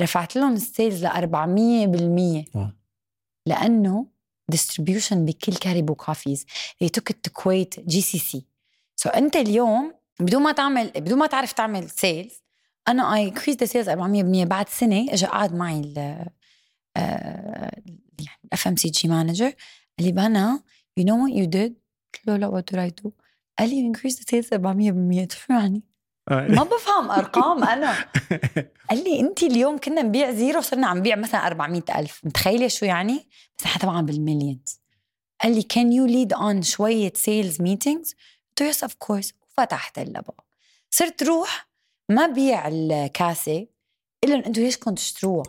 [0.00, 2.68] رفعت لهم ال sales ل 400% wow.
[3.46, 4.06] لأنه
[4.54, 6.46] distribution بكل كاريبو cafes
[6.84, 8.38] they took it to Kuwait GCC
[8.96, 12.42] so so أنت اليوم بدون ما تعمل بدون ما تعرف تعمل sales
[12.88, 16.24] أنا I increased the sales 400% بعد سنه اجى قعد معي ال
[16.96, 17.82] آه،
[18.18, 19.52] يعني ال FMCG manager
[19.98, 20.62] قال لي بانة
[21.00, 21.72] you know what you did؟
[22.14, 23.10] قلت له لا what did I do؟
[23.58, 25.82] قال لي you increased the sales 400% شو يعني؟
[26.30, 27.94] ما بفهم أرقام أنا
[28.90, 32.86] قال لي انت اليوم كنا نبيع zero صرنا عم نبيع مثلا 400 ألف متخيلة شو
[32.86, 34.80] يعني؟ بس نحن طبعا بال millions
[35.42, 38.14] قال لي can you lead on شوية sales meetings؟
[38.48, 40.34] قلت له yes of course وفتحت اللبا
[40.90, 41.68] صرت روح
[42.10, 43.66] ما بيع الكاسة
[44.24, 45.44] الا أنتم ليش كنتوا تشتروها؟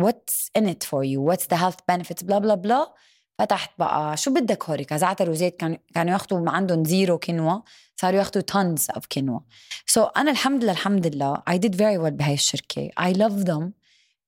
[0.00, 2.94] what's in it for you what's the health benefits blah blah blah
[3.38, 7.60] فتحت بقى شو بدك HORECA زعتر وزيت كانوا كانوا ياخذوا عندهم zero كينوا
[7.96, 9.40] صاروا ياخذوا tons of كينوا
[9.86, 12.90] so so أنا الحمد لله الحمد لله I did very well بهاي الشركة.
[12.98, 13.70] Love them.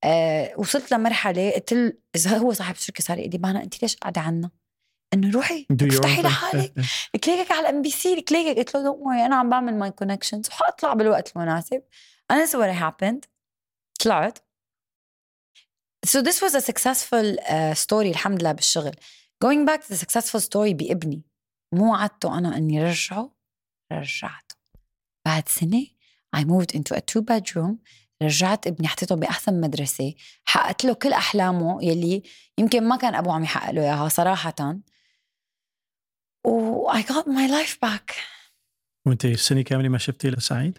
[0.05, 4.21] آه وصلت لمرحلة قلت إذا هو صاحب الشركة صار يقول لي بانا انت ليش قاعدة
[4.21, 4.51] عنا؟
[5.15, 6.23] إنه روحي افتحي.
[6.23, 6.73] لحالك
[7.25, 10.95] خليكي على ال MBC خليكي قلت له don't worry أنا عم بعمل my connections وحاطلع
[10.95, 11.83] بالوقت المناسب.
[12.31, 13.29] أنا so what happened.
[14.05, 14.39] طلعت.
[16.09, 18.93] So this was a successful uh, story الحمد لله بالشغل.
[19.45, 21.23] Going back to the successful story بابني
[21.73, 23.37] مو وعدته أنا إني رجعه
[23.93, 24.57] رجعته.
[25.27, 25.87] بعد سنة
[26.37, 27.77] I moved into a two bedroom
[28.23, 32.23] رجعت ابني حطيته بأحسن مدرسة حققت له كل أحلامه يلي
[32.59, 34.79] يمكن ما كان أبوه عم يحقق له إياها صراحة
[36.45, 38.15] و I got my life back
[39.07, 40.79] وانت السنة كاملة ما شفتي لسعيد؟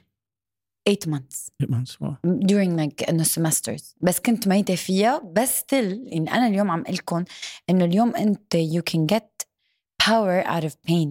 [0.89, 1.91] Eight months Eight months.
[2.01, 2.15] Wow.
[2.45, 7.23] during like إنه semesters بس كنت ميتة فيها بس still إن أنا اليوم عم لكم
[7.69, 9.45] إنه اليوم أنت you can get
[10.03, 11.09] power out of pain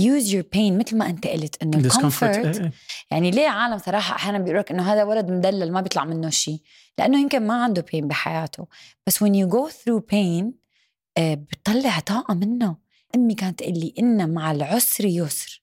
[0.00, 1.96] use your pain مثل ما أنت قلت إنه Discomfort.
[1.96, 2.72] الكومفورت إيه، إيه.
[3.10, 6.60] يعني ليه عالم صراحة أحيانا بيقول لك إنه هذا ولد مدلل ما بيطلع منه شيء
[6.98, 8.66] لأنه يمكن ما عنده pain بحياته
[9.06, 10.44] بس when you go through pain
[11.18, 12.76] آه، بتطلع طاقة منه
[13.14, 15.62] أمي كانت تقول لي إن مع العسر يسر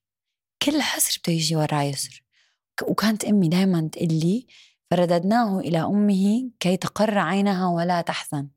[0.63, 2.23] كل عسر بده يجي وراه يسر
[2.87, 4.47] وكانت أمي دائما تقول لي
[4.91, 8.47] فرددناه إلى أمه كي تقر عينها ولا تحزن.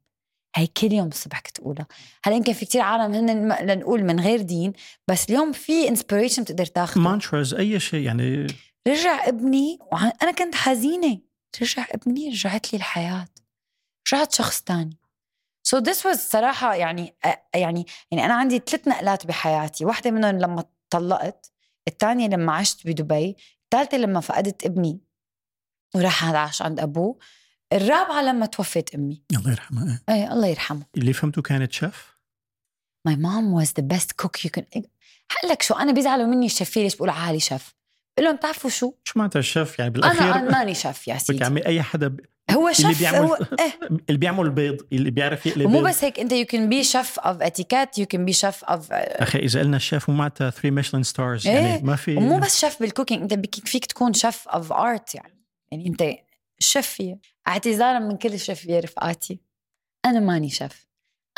[0.56, 1.86] هي كل يوم الصبح كنت أقولها.
[2.24, 4.72] هلا يمكن في كتير عالم هن لنقول من غير دين
[5.08, 7.00] بس اليوم في inspiration بتقدر تاخده.
[7.00, 8.46] mantras أي شيء يعني.
[8.88, 11.18] رجع ابني وع- أنا كنت حزينة.
[11.62, 13.28] رجع ابني رجعت لي الحياة.
[14.12, 14.98] رجعت شخص تاني.
[15.66, 17.16] so this was صراحة يعني
[17.54, 19.84] يعني يعني أنا عندي ثلاث نقلات بحياتي.
[19.84, 21.52] واحدة منهم لما طلقت
[21.88, 23.36] الثانية لما عشت بدبي.
[23.72, 25.00] الثالثه لما فقدت ابني
[25.94, 27.18] وراح عاش عند أبوه
[27.72, 29.22] الرابعة لما توفت أمي.
[29.36, 30.14] الله يرحمها إيه.
[30.14, 30.82] اي الله يرحمه.
[30.96, 32.12] اللي فهمته كانت شيف؟
[33.08, 34.82] My mom was the best cook you can
[35.32, 37.74] هقلك شو؟ أنا بيزعلوا مني الشفيه ليش بقول عالي شيف؟
[38.16, 41.22] بقول لهم بتعرفوا شو؟ شو معناتها الشيف؟ يعني أنا بالأخير؟ أنا ماني شيف يا بدك
[41.24, 41.44] سيدي.
[41.44, 42.20] عمي أي حدا ب...
[42.54, 43.78] هو اللي شيف بيعمل هو إيه.
[44.08, 45.86] اللي بيعمل بيض اللي بيعرف يقلي بيض.
[45.86, 49.38] بس هيك إنت you can be chef of etiquette you can be chef of أخي
[49.38, 51.54] إذا قلنا الشيف مو معناتها 3 Michelin stars إيه.
[51.54, 55.44] يعني ما في ومو بس شيف بال cooking إنت فيك تكون chef of art يعني.
[55.70, 56.04] يعني إنت
[56.58, 57.02] شيف
[57.48, 59.40] اعتذارا من كل الشيفيه رفقاتي
[60.04, 60.88] أنا ماني شيف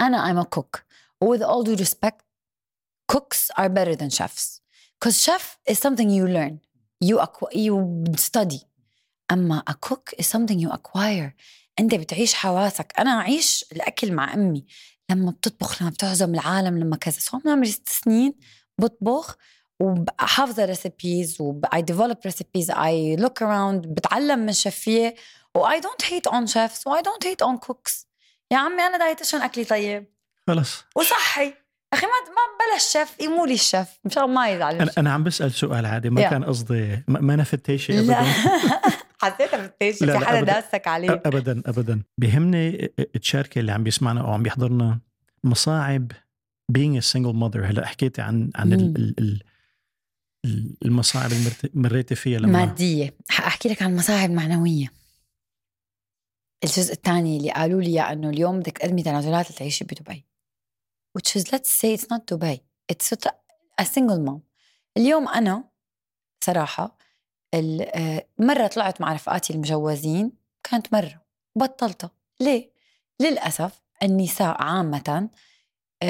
[0.00, 0.84] أنا I'm a cook.
[1.24, 2.20] With all due respect
[3.12, 4.60] cooks are better than chefs.
[4.98, 6.60] Because chef is something you learn.
[7.08, 7.74] You acqu- you
[8.16, 8.60] study.
[9.30, 11.32] أما a cook is something you acquire.
[11.80, 12.92] أنت بتعيش حواسك.
[12.98, 14.66] أنا أعيش الأكل مع أمي.
[15.10, 17.18] لما بتطبخ لما بتعزم العالم لما كذا.
[17.18, 18.34] so من عمري ست سنين
[18.78, 19.36] بطبخ
[19.80, 22.70] وحافظه recipes و I develop recipes.
[22.70, 25.14] I look around بتعلم من شفيه
[25.54, 26.86] و I don't hate on chefs.
[26.86, 28.06] و I don't hate on cooks.
[28.50, 30.06] يا عمي أنا dietitian أكلي طيب.
[30.46, 31.54] خلص وصحي.
[31.92, 33.88] أخي ما ما بلا الشيف يموا لي الشيف.
[34.04, 34.74] مشان ما يزعل.
[34.74, 36.10] أنا أنا عم بسأل سؤال عادي.
[36.10, 36.30] ما يا.
[36.30, 38.20] كان قصدي ما ما فتيشه لا.
[38.20, 38.32] ابدا
[39.30, 40.40] حسيتها بالتيشة لا، في حدا.
[40.40, 41.10] داسك عليه.
[41.10, 42.02] ابدا ابدا.
[42.18, 42.88] بيهمني
[43.22, 45.00] تشاركي اللي عم بيسمعنا أو عم بيحضرنا
[45.44, 46.12] مصاعب
[46.72, 47.56] being a single mother.
[47.56, 48.96] هلا حكيتي عن عن ال.
[48.96, 49.42] ال
[50.44, 53.16] ال المصاعب اللي مريتي فيها لما مادية.
[53.28, 54.92] حاحكي لك عن مصاعب معنويه
[56.64, 60.26] الجزء الثاني اللي قالوا لي إنه اليوم بدك تقدمي تنازلات لتعيشي بدبي.
[61.18, 62.58] Which is let's say it's not Dubai.
[62.92, 63.12] It's
[63.80, 64.40] a single mom.
[64.96, 65.64] اليوم أنا
[66.44, 66.96] صراحة آه،
[68.38, 70.32] مرة طلعت مع رفقاتي المجوزين
[70.70, 71.22] كانت مرة
[71.56, 72.70] بطلتها ليه؟
[73.20, 75.28] للأسف النساء عامة
[76.04, 76.06] uh,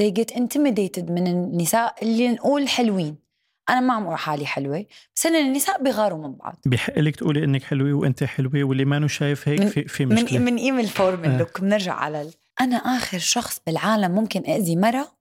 [0.00, 3.16] they get intimidated من النساء اللي نقول حلوين.
[3.70, 6.56] أنا ما عم أقول حالي حلوة بس إن النساء بيغاروا من بعض.
[6.66, 10.38] بحق لك تقولي إنك حلوة وأنت حلوة واللي ما شايف هيك في في مشكلة.
[10.38, 11.38] من من قيم الفورم آه.
[11.38, 12.34] look بنرجع على ال...
[12.60, 15.18] أنا آخر شخص بالعالم ممكن اذي مرة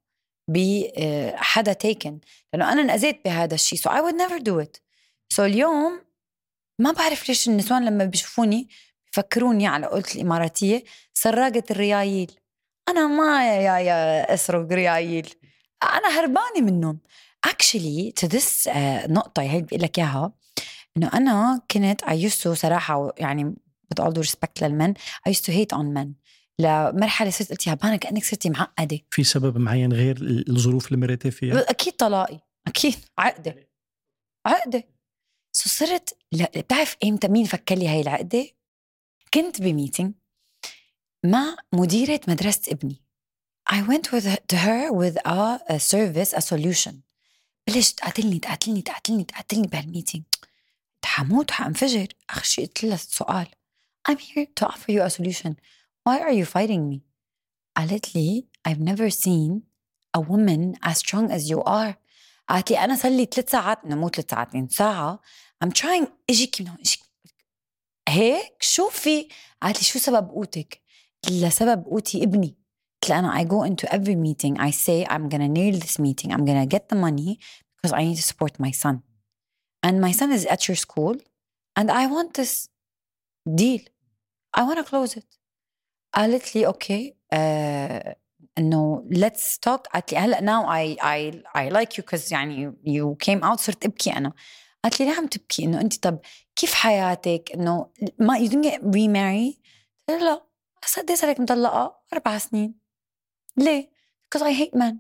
[0.48, 2.20] بحدا taken
[2.54, 4.78] لأنه أنا انأذيت بهذا الشيء so I would never do it
[5.30, 6.02] so اليوم
[6.80, 8.70] ما بعرف ليش النسوان لما بيشوفوني
[9.12, 12.32] بفكروني على قولة الإماراتية سراقة الريايل
[12.90, 15.30] أنا ما يا يا أسرق ريايل
[15.84, 17.00] أنا هربانة منهم.
[17.46, 18.70] actually to this
[19.10, 20.34] نقطة هي بقول لك إياها
[20.98, 23.56] إنه أنا كنت used to صراحة يعني
[23.94, 26.08] with all due respect لل men I used to hate on men.
[26.60, 29.00] لمرحلة صرت قلت يا بانا كأنك صرتي معقدة.
[29.12, 30.18] في سبب معين غير
[30.50, 32.40] الظروف اللي مريتي فيها؟ أكيد طلاقي.
[32.68, 32.96] أكيد.
[33.18, 33.68] عقدة.
[34.46, 34.84] عقدة.
[35.58, 38.48] so صرت بتعرف إمتى مين فك لي هاي العقدة؟
[39.34, 40.14] كنت ب meeting
[41.24, 43.02] مع مديرة مدرسة ابني.
[43.70, 46.94] I went with her, to her with a, a service a solution.
[47.68, 50.24] بلشت تقاتلني تقاتلني تقاتلني تقاتلني بهال meeting
[51.06, 53.48] حموت حانفجر اخر شيء قلت لها سؤال.
[54.10, 55.56] I'm here to offer you a solution.
[56.08, 57.00] Why are you fighting me?
[57.78, 59.62] قالت لي I've never seen
[60.18, 61.96] a woman as strong as you are.
[62.50, 63.86] قالت لي أنا صار لي ثلاث ساعات.
[63.86, 65.22] مو ثلاث ساعات ساعة
[65.65, 67.01] I'm trying اجيك من هون اجيك
[68.09, 69.29] هيك شوفي
[69.63, 70.83] قالت لي شو سبب قوتك؟
[71.31, 72.57] لسبب قوتي ابني
[73.03, 76.33] قلت لها انا I go into every meeting I say I'm gonna nail this meeting
[76.33, 77.39] I'm gonna get the money
[77.77, 78.97] because I need to support my son
[79.87, 81.17] and my son is at your school
[81.79, 82.69] and I want this
[83.61, 83.83] deal
[84.59, 85.39] I want to close it
[86.15, 88.15] قالت لي اوكي uh,
[88.59, 93.17] انه let's talk قالت لي هلا now I I I like you because يعني you
[93.27, 94.33] came out صرت ابكي انا
[94.84, 95.64] قالت لي ليه عم تبكي.
[95.64, 96.20] إنه انت طب
[96.56, 99.60] كيف حياتك؟ إنه ما you don't get remarried
[100.10, 100.48] قلت لا
[100.84, 102.80] هسا قد إيه مطلقة؟ أربع سنين.
[103.58, 103.92] ليه؟
[104.24, 105.00] because I hate men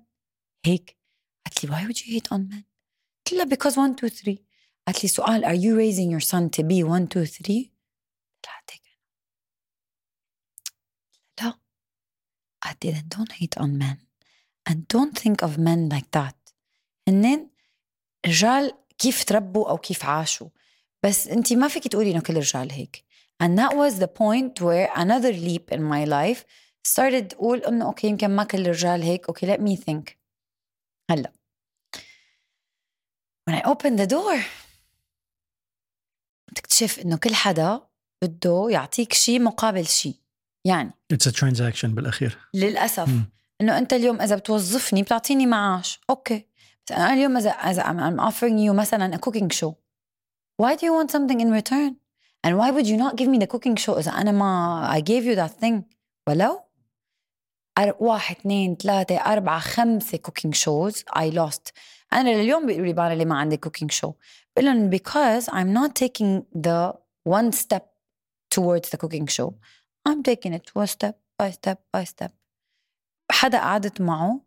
[0.65, 0.97] هيك؟
[1.45, 2.63] قالت لي why would you hate on men؟
[3.25, 4.37] قلت لها because 1 2 3
[4.87, 7.53] قالت لي سؤال are you raising your son to be 1 2 3
[8.45, 8.81] لا هيك
[11.41, 11.59] لا.
[12.63, 13.97] قالت لي don't hate on men
[14.69, 16.37] and don't think of men like that.
[17.09, 17.39] And then
[18.25, 20.49] الرجال كيف تربوا أو كيف عاشوا.
[21.03, 23.05] بس انت ما فيك تقولي إنه كل الرجال هيك.
[23.43, 26.43] And that was the point where another leap in my life
[26.87, 29.27] started أقول إنه okay يمكن ما كل الرجال هيك.
[29.27, 30.13] okay let me think.
[31.11, 31.33] هلأ.
[33.49, 34.39] When I opened the door
[36.55, 37.81] تكتشف إنه كل حدا
[38.23, 40.15] بده يعطيك شيء مقابل شيء
[40.65, 42.37] يعني It's a transaction بالأخير.
[42.53, 43.09] للأسف.
[43.61, 45.99] إنه أنت اليوم إذا بتوظفني بتعطيني معاش.
[46.09, 46.45] أوكي.
[46.86, 49.72] بس انا اليوم اذا اذا I'm offering you مثلا a cooking show
[50.62, 51.96] why do you want something in return
[52.44, 55.24] and why would you not give me the cooking show اذا انا ما I gave
[55.24, 55.82] you that thing
[56.28, 56.60] ولو
[58.00, 61.72] واحد اثنين ثلاثة أربعة خمسة cooking shows I lost
[62.12, 64.12] أنا لليوم بيقولوا لي بانا ليه ما عندي cooking show
[64.56, 66.92] بقول لهم because I'm not taking the
[67.24, 67.84] one step
[68.54, 69.54] towards the cooking show
[70.08, 72.32] I'm taking it one step by step by step
[73.30, 74.40] حدا قعدت معه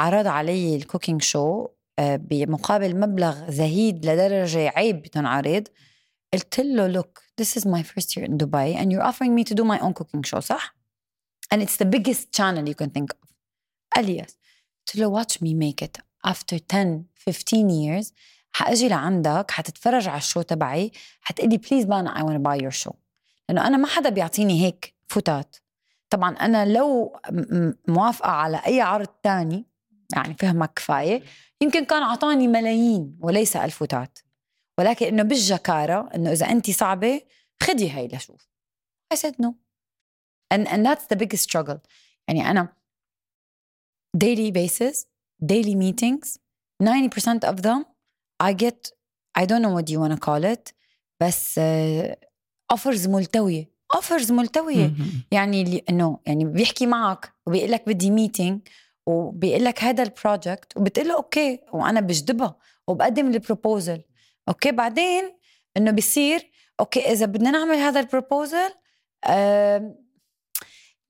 [0.00, 1.68] عرض علي الكوكينج شو
[1.99, 5.67] بمقابل مبلغ زهيد لدرجة عيب تنعرض
[6.33, 9.55] قلت له look this is my first year in Dubai and you're offering me to
[9.55, 10.75] do my own cooking show صح؟
[11.53, 13.29] and it's the biggest channel you can think of
[13.95, 14.31] قال yes
[14.87, 18.13] قلت له watch me make it after 10 15 years
[18.51, 22.95] حاجي لعندك حتتفرج على ال show تبعي حتقلي please بانا want to buy your show
[23.49, 25.55] لأنه أنا ما حدا بيعطيني هيك فتات
[26.09, 27.19] طبعا أنا لو
[27.87, 29.65] موافقه على اي عرض تاني
[30.15, 31.23] يعني فهمك كفاية.
[31.61, 34.19] يمكن كان أعطاني ملايين وليس الفتات
[34.79, 37.21] ولكن إنه بالجكارة إنه إذا انت صعبة
[37.63, 38.47] خدي هي لشوف.
[39.13, 39.49] I said no.
[40.53, 41.77] And and that's the biggest struggle.
[42.27, 42.73] يعني أنا
[44.17, 45.05] daily basis
[45.51, 46.37] daily meetings
[46.83, 47.85] 90% of them
[48.43, 48.91] I get
[49.39, 50.73] I don't know what you want to call it
[51.19, 52.13] بس uh,
[52.73, 53.75] offers ملتوية.
[53.97, 54.93] offers ملتوية.
[55.31, 58.61] يعني اللي إنه يعني بيحكي معك وبيقول لك بدي meeting
[59.05, 62.55] وبيقول لك هذا ال project وبتقول له okay وأنا بجذبها
[62.87, 64.03] وبقدم ال proposal
[64.47, 65.37] okay بعدين
[65.77, 68.69] إنه بصير okay إذا بدنا نعمل هذا ال proposal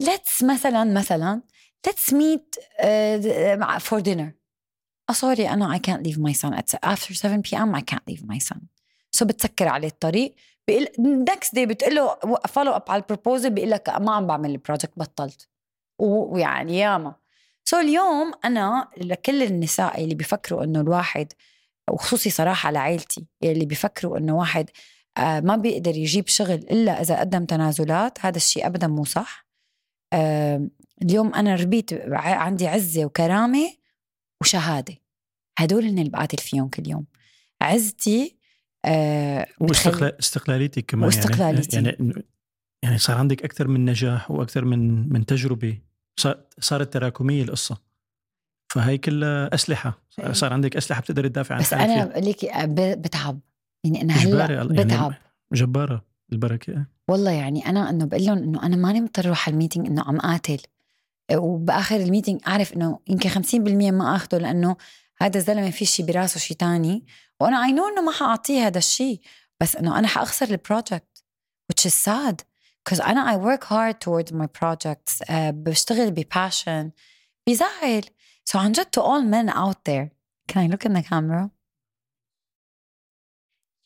[0.03, 1.41] let's مثلا مثلا
[1.87, 4.31] uh, for dinner.
[5.09, 7.75] آه sorry أنا can't leave my son at after 7 p.m.
[7.75, 8.59] I can't leave my son.
[9.11, 10.35] so بتسكر عليه الطريق.
[10.67, 12.15] بيقول next day بتقول له
[12.47, 15.49] follow up على ال proposal بيقول لك ما عم بعمل ال project بطلت.
[15.99, 17.15] ويعني ياما.
[17.67, 21.33] سو اليوم أنا لكل النساء اللي بيفكروا إنه الواحد
[21.89, 24.69] وخصوصي صراحة لعائلتي اللي بيفكروا إنه واحد
[25.17, 29.45] آه، ما بيقدر يجيب شغل إلا إذا قدم تنازلات هذا الشيء ابدا مو صح.
[31.01, 33.73] اليوم أنا ربيت عندي عزة وكرامة
[34.41, 34.95] وشهادة.
[35.59, 37.05] هدول هن اللي بقاتل فيهم كل يوم.
[37.61, 38.37] عزتي
[38.85, 41.25] آه واستقلاليتك كمان يعني.
[41.25, 41.75] واستقلاليتي.
[41.75, 42.25] يعني يعني
[42.83, 45.79] يعني صار عندك أكثر من نجاح وأكثر من من تجربة.
[46.59, 47.77] صارت تراكمية القصة.
[48.69, 50.01] فهي كلها أسلحة.
[50.19, 50.31] إيه.
[50.31, 52.49] صار عندك أسلحة بتقدر تدافع عن بس أنا ليكي
[52.95, 53.39] بتعب.
[53.83, 55.11] يعني أنا هلأ يعني بتعب.
[55.11, 55.23] يعني
[55.53, 56.85] جبارة البركة.
[57.07, 60.03] والله يعني أنا إنه بقول لهم إنه أنا ماني مضطر أروح على ال meeting إنه
[60.03, 60.59] عم قاتل.
[61.33, 64.77] وبآخر الميتنج أعرف إنه يمكن 50% ما اخذه لأنه
[65.17, 67.05] هذا الزلمة في شيء براسه شيء تاني.
[67.39, 69.21] وأنا I know إنه ما حأعطيه هذا الشيء
[69.61, 71.23] بس إنه أنا حأخسر البروجكت
[71.73, 72.35] which is sad.
[72.84, 76.90] because انا I work hard towards my projects uh, بشتغل بباشن
[77.48, 78.02] بزعل
[78.52, 80.10] so عن جد to all men out there
[80.52, 81.50] can I look in the camera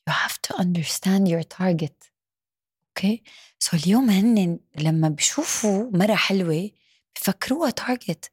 [0.07, 2.11] you have to understand your target
[2.89, 3.31] اوكي okay?
[3.59, 6.71] سو so اليوم هن لما بيشوفوا مرة حلوة
[7.17, 8.29] بفكروها target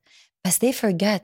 [0.45, 1.21] بس they forget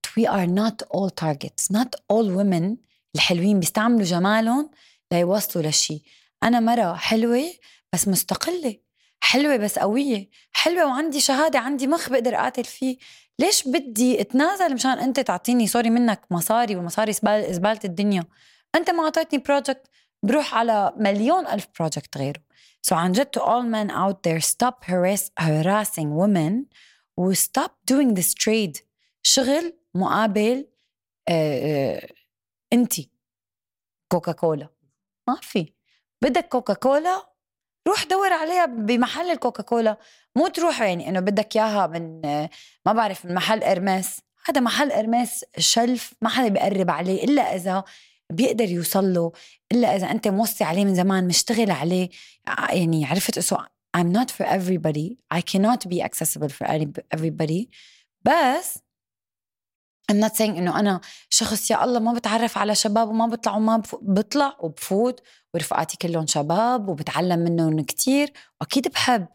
[0.00, 2.76] that we are not all targets not all women
[3.14, 4.70] الحلوين بيستعملوا جمالهم
[5.12, 6.02] ليوصلوا لشيء
[6.42, 7.52] أنا مرة حلوة
[7.93, 8.79] بس مستقلة
[9.19, 12.97] حلوة بس قوية حلوة وعندي شهادة عندي مخ بقدر قاتل فيه.
[13.39, 17.13] ليش بدي أتنازل مشان أنت تعطيني sorry منك مصاري والمصاري
[17.53, 18.25] زبالة الدنيا؟
[18.75, 19.87] أنت ما أعطيتني project
[20.23, 22.41] بروح على مليون ألف project غيره.
[22.87, 26.65] So عن جد to all men out there stop harass, harassing women
[27.17, 28.81] و stop doing this trade.
[29.23, 30.67] شغل مقابل
[31.29, 32.07] آه، آه،
[32.73, 32.93] انت.
[34.11, 34.69] كوكا كولا
[35.27, 35.73] ما في.
[36.21, 37.34] بدك كوكا كولا
[37.87, 39.97] روح دور عليها بمحل الكوكا كولا
[40.35, 42.21] مو تروح يعني إنه بدك إياها من
[42.85, 44.21] ما بعرف من محل Hermès.
[44.45, 47.83] هذا محل Hermès shelf ما حدا بيقرب عليه إلا إذا
[48.29, 49.31] بيقدر يوصل له
[49.71, 52.09] إلا إذا أنت موصي عليه من زمان مشتغل عليه.
[52.69, 53.57] يعني عرفت؟ so
[53.97, 55.07] I'm not for everybody.
[55.33, 56.65] I cannot be accessible for
[57.15, 57.69] everybody.
[58.25, 58.77] بس
[60.11, 63.83] I'm not saying إنه أنا شخص يا الله ما بتعرف على شباب وما بطلع وما
[64.01, 65.21] بطلع وبفوت
[65.55, 69.27] ورفقاتي كلهم شباب وبتعلم منهم كتير وأكيد بحب.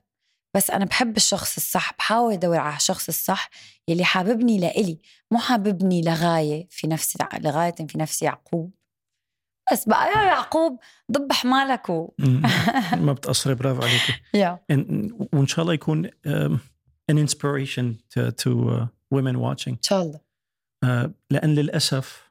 [0.57, 3.51] بس أنا بحب الشخص الصح بحاول أدور على الشخص الصح
[3.89, 4.99] يلي حاببني لإلي
[5.31, 8.73] مو حاببني لغاية في نفسي لغاية في نفسي يعقوب.
[9.73, 10.79] بس بقى يا يعقوب
[11.13, 12.13] ضب حمالك و...
[13.07, 14.23] ما بتقصري برافو عليك
[15.33, 16.11] وإن شاء الله يكون
[17.13, 19.69] an inspiration to, to uh, women watching.
[19.69, 20.21] إن شاء الله.
[20.85, 22.31] uh, لأن للأسف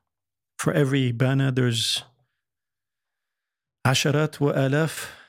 [0.62, 2.04] for every bana there's
[3.89, 5.19] عشرات وآلاف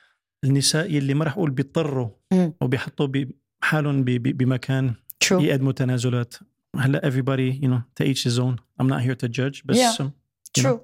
[0.44, 3.08] النساء اللي ما راح أقول بيضطروا أو بيحطوا
[3.62, 4.94] حالهم بمكان
[5.24, 5.32] True.
[5.32, 6.34] يقدموا تنازلات
[6.76, 10.08] هلأ everybody you know to each his own I'm not here to judge بس yeah.
[10.58, 10.62] True.
[10.62, 10.80] No,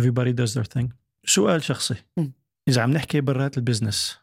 [0.00, 0.88] everybody does their thing
[1.26, 2.26] سؤال شخصي م.
[2.68, 4.18] إذا عم نحكي برات ال business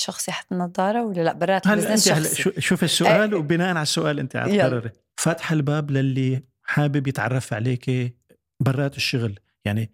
[0.00, 3.38] شخصي حتى النظارة ولا لأ برات ال business أنت هلأ شوف السؤال إيه.
[3.40, 8.16] وبناء على السؤال أنت عم تقرري فاتحه الباب للي حابب يتعرف عليك
[8.60, 9.90] برات الشغل يعني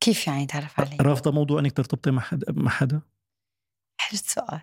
[0.00, 3.00] كيف يعني تعرف علي؟ رافضة موضوع إنك ترتبطي مع حدا مع حدا؟
[4.00, 4.60] حلو السؤال.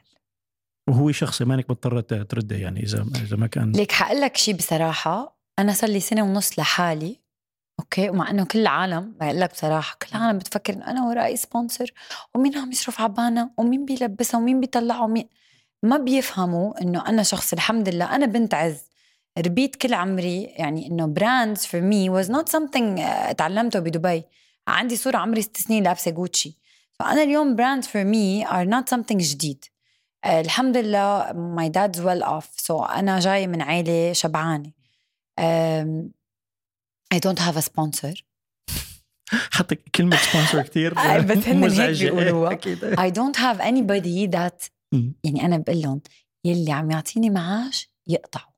[0.89, 5.39] وهو شخصي مانك مضطرة تردي يعني إذا إذا ما كان ليك حقول لك شيء بصراحة.
[5.59, 7.19] أنا صار لي سنة ونص لحالي
[7.79, 11.91] okay؟ ومع إنه كل العالم بقول لك بصراحة كل العالم بتفكر إنه أنا وراي sponsor
[12.35, 15.29] ومين عم يصرف عبانا ومين بيلبسها؟ ومين بيطلعها ومين؟
[15.83, 18.81] ما بيفهموا إنه أنا شخص الحمد لله أنا بنت عز.
[19.37, 23.01] ربيت كل عمري يعني إنه brands for me was not something
[23.37, 24.23] تعلمته بدبي.
[24.67, 26.57] عندي صورة عمري ست سنين لابسة جوتشي
[26.99, 29.65] فأنا اليوم brand for me are not something جديد.
[29.65, 34.71] uh, الحمد لله my dad's well off so أنا جاية من شبعانة.
[35.41, 36.09] um,
[37.13, 38.23] I don't have a sponsor.
[39.51, 42.57] حتى كلمة sponsor كثير بس هن هيك بيقولوها.
[43.07, 44.69] I don't have anybody that
[45.23, 46.01] يعني أنا بقول لهم
[46.45, 48.53] يلي عم يعطيني معاش يقطعوا.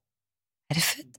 [0.71, 1.14] عرفت؟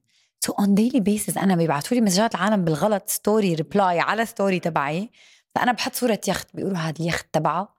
[0.47, 5.11] so on daily basis أنا بيبعثوا لي مسجات العالم بالغلط story reply على story تبعي.
[5.55, 7.77] فأنا بحط صورة يخت بيقولوا هذا اليخت تبعه.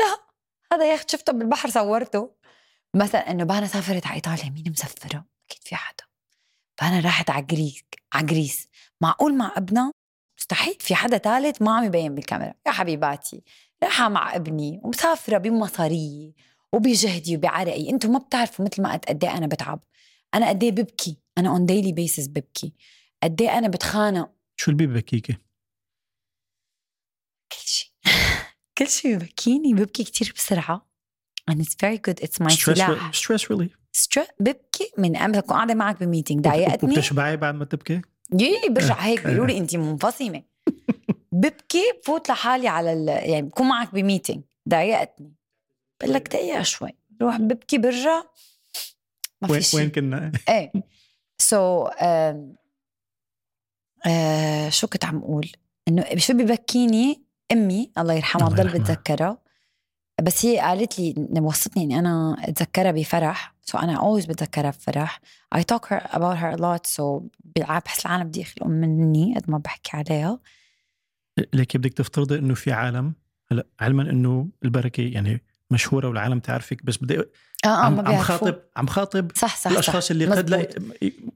[0.00, 0.18] لا
[0.72, 2.30] هذا يخت شفته بالبحر صورته.
[2.96, 6.04] مثلا إنه بانا سافرت على إيطاليا مين مسفره؟ أكيد في حدا.
[6.76, 8.68] بانا راحت على Greece على Greece.
[9.00, 9.92] معقول مع ابنها؟
[10.38, 10.76] مستحيل.
[10.80, 12.54] في حدا ثالث ما عم يبين بالكاميرا.
[12.66, 13.42] يا حبيباتي.
[13.82, 16.32] رايحه مع ابني ومسافرة بمصارية
[16.72, 17.90] وبجهدي وبعرقي.
[17.90, 19.84] أنتم ما بتعرفوا مثل ما قد إيه أنا بتعب.
[20.34, 21.18] أنا قد إيه ببكي.
[21.38, 22.72] أنا on daily basis ببكي.
[23.22, 25.36] قد إيه أنا بتخانق؟ شو اللي ببكيكي؟
[27.52, 27.90] كل شيء.
[28.78, 30.88] كل شيء ببكيني ببكي كتير بسرعة.
[31.50, 32.24] And it's very good.
[32.24, 36.44] It's my stress سلاح stress relief str- ببكي من إمتى بكون قاعدة معك ب meeting.
[36.44, 36.92] ضايقتني.
[36.92, 38.00] وبتشبعي بعد ما تبكي؟
[38.40, 39.20] يي برجع هيك.
[39.26, 40.42] بيقولوا لي انت منفصمة.
[41.32, 43.08] ببكي بفوت لحالي على ال...
[43.08, 44.42] يعني بكون معك ب meeting.
[44.68, 45.34] ضايقتني.
[46.00, 46.90] بقول لك دقيقة شوي.
[47.10, 48.22] بروح ببكي برجع.
[49.42, 49.94] ما وين في وين شيء.
[49.94, 50.72] كنا؟ إيه.
[51.40, 52.34] so so, uh,
[54.68, 55.50] شو كنت عم أقول؟
[55.88, 57.22] إنه شو ببكيني
[57.52, 58.68] أمي الله يرحمها بضل.
[58.68, 59.38] بتذكرها
[60.22, 63.54] بس هي قالت لي وصتني إني أنا أتذكرها بفرح.
[63.62, 65.20] سو so أنا always بتذكرها بفرح.
[65.54, 66.86] I talk her about her a lot.
[66.96, 70.38] So بالع- بحس العالم بدي يخلقوا مني قد ما بحكي عليها.
[71.54, 73.14] ليك بدك تفترضي إنه في عالم
[73.52, 77.24] هلا علما إنه البركة يعني مشهورة والعالم تعرفك بس بدي آه
[77.64, 80.10] آه عم, عم خاطب عم خاطب صح صح الأشخاص صح.
[80.10, 80.82] اللي قد لا مزبوط.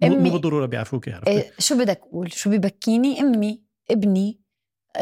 [0.03, 4.41] مو بالضرورة بيعرفوك عرفتي؟ إيه شو بدك أقول شو ببكيني إمي ابني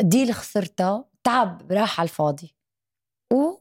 [0.00, 2.54] ديل خسرتها تعب راح على الفاضي
[3.32, 3.60] و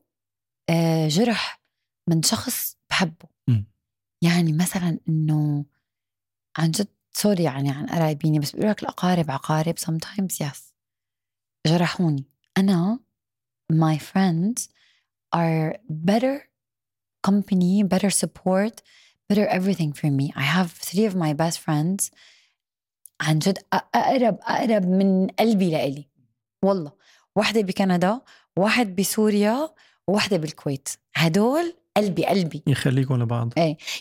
[0.69, 1.61] آه، جرح
[2.09, 3.65] من شخص بحبه مم.
[4.21, 5.65] يعني مثلا إنه
[6.57, 10.59] عن جد سوري يعني عن قرايبيني بس بيقولوا لك الأقارب عقارب sometimes yes
[11.67, 12.25] جرحوني
[12.57, 12.99] أنا
[13.73, 14.69] my friends
[15.35, 16.35] are better
[17.27, 18.81] company better support
[19.29, 20.25] better everything for me.
[20.35, 22.09] I have three of my best friends.
[23.21, 26.09] عن جد أقرب أقرب من قلبي لإلي.
[26.63, 26.91] والله.
[27.35, 28.21] واحدة بكندا
[28.57, 29.69] واحد بسوريا
[30.07, 30.89] وواحدة بالكويت.
[31.15, 32.63] هدول قلبي قلبي.
[32.67, 33.53] يخليكم لبعض.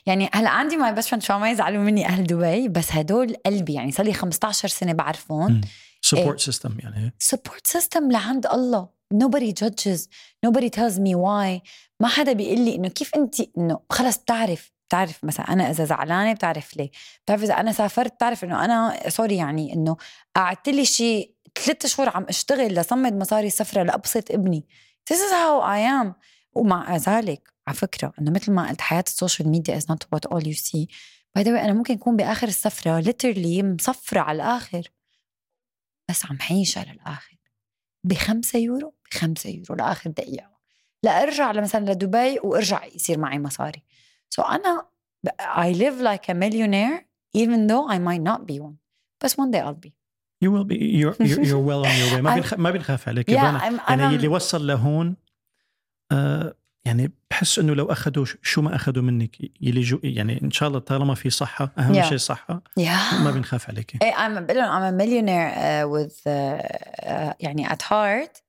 [0.06, 3.74] يعني هلأ عندي my best friend شو ما يزعلوا مني أهل دبي بس هدول قلبي.
[3.74, 5.60] يعني صار لي 15 سنة بعرفهم.
[6.02, 7.14] support system يعني.
[7.18, 8.97] support system لعند الله.
[9.14, 10.08] Nobody judges
[10.46, 11.68] nobody tells me why.
[12.00, 16.32] ما حدا بيقول لي إنه كيف انت إنه خلص بتعرف بتعرف مثلا أنا إذا زعلانة
[16.32, 16.90] بتعرف ليه.
[17.24, 19.96] بتعرف إذا أنا سافرت بتعرف إنه أنا sorry يعني إنه
[20.36, 21.34] قعدت لي شيء
[21.64, 24.66] ثلاث شهور عم أشتغل لصمد مصاري سفرة لأبسط ابني.
[25.10, 26.12] This is how I am.
[26.52, 30.30] ومع ذلك على فكرة إنه مثل ما قلت حياة ال social media is not what
[30.30, 30.86] all you see.
[31.34, 34.82] by the أنا ممكن أكون بآخر السفرة literally مصفرة على الآخر.
[36.10, 37.38] بس عم عيش على الآخر.
[38.04, 40.58] بخمسة يورو؟ بخمسة يورو لآخر دقيقة.
[41.02, 43.82] لارجع مثلا لدبي وأرجع يصير معي مصاري.
[44.30, 44.86] so أنا
[45.40, 47.04] I live like a millionaire
[47.36, 48.74] even though I might not be one.
[49.24, 49.92] بس one day I'll be.
[50.44, 52.20] You will be you're, you're, you're well on your way.
[52.20, 52.54] ما I'm- بنخ...
[52.54, 55.16] ما بنخاف عليك yeah I'm, يعني أنا اللي وصل لهون
[56.12, 56.54] آه
[56.84, 60.78] يعني بحس إنه لو أخذوا شو ما أخذوا منك يلي جو يعني إن شاء الله
[60.78, 62.04] طالما في صحة أهم Yeah.
[62.08, 63.14] شيء صحة yeah.
[63.14, 64.02] ما بنخاف عليك.
[64.02, 68.42] إيه I'm لهم I'm a millionaire uh, with uh, uh, يعني at heart.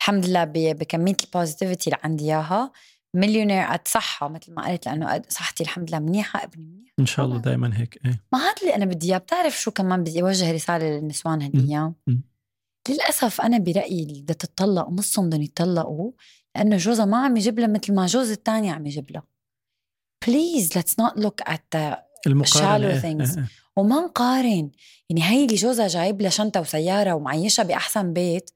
[0.00, 2.72] الحمد لله ب- بكمية ال positivity اللي عندي إياها.
[3.14, 6.92] مليونير صحة مثل ما قلت لأنه قد- صحتي الحمد لله منيحة ابني منيح.
[6.98, 7.44] إن شاء الله طبعاً.
[7.44, 8.22] دائما هيك إيه.
[8.32, 9.18] ما هذا اللي أنا بدي إياه.
[9.18, 12.22] بتعرف شو كمان بدي أوجه رسالة للنسوان هالأيام مم.
[12.88, 16.12] للأسف أنا برأيي اللي بدها تتطلق نصهم بدهم يتطلقوا
[16.56, 19.22] لأنه جوزها ما عم يجيب لها مثل ما جوز الثاني عم يجيب لها.
[20.76, 21.96] Let's not look at the
[22.26, 23.20] المقارنة shallow إيه.
[23.20, 23.48] إيه إيه.
[23.76, 24.70] وما نقارن.
[25.10, 28.50] يعني هي اللي جوزها جايب لها شنطة وسيارة ومعيشها بأحسن بيت.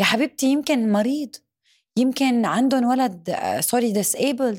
[0.00, 1.36] يا حبيبتي يمكن مريض
[1.96, 4.58] يمكن عندهم ولد سوري disabled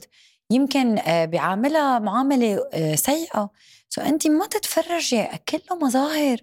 [0.51, 3.51] يمكن آه، بيعاملها معاملة آه، سيئة.
[3.89, 6.37] so أنت ما تتفرجي كله مظاهر.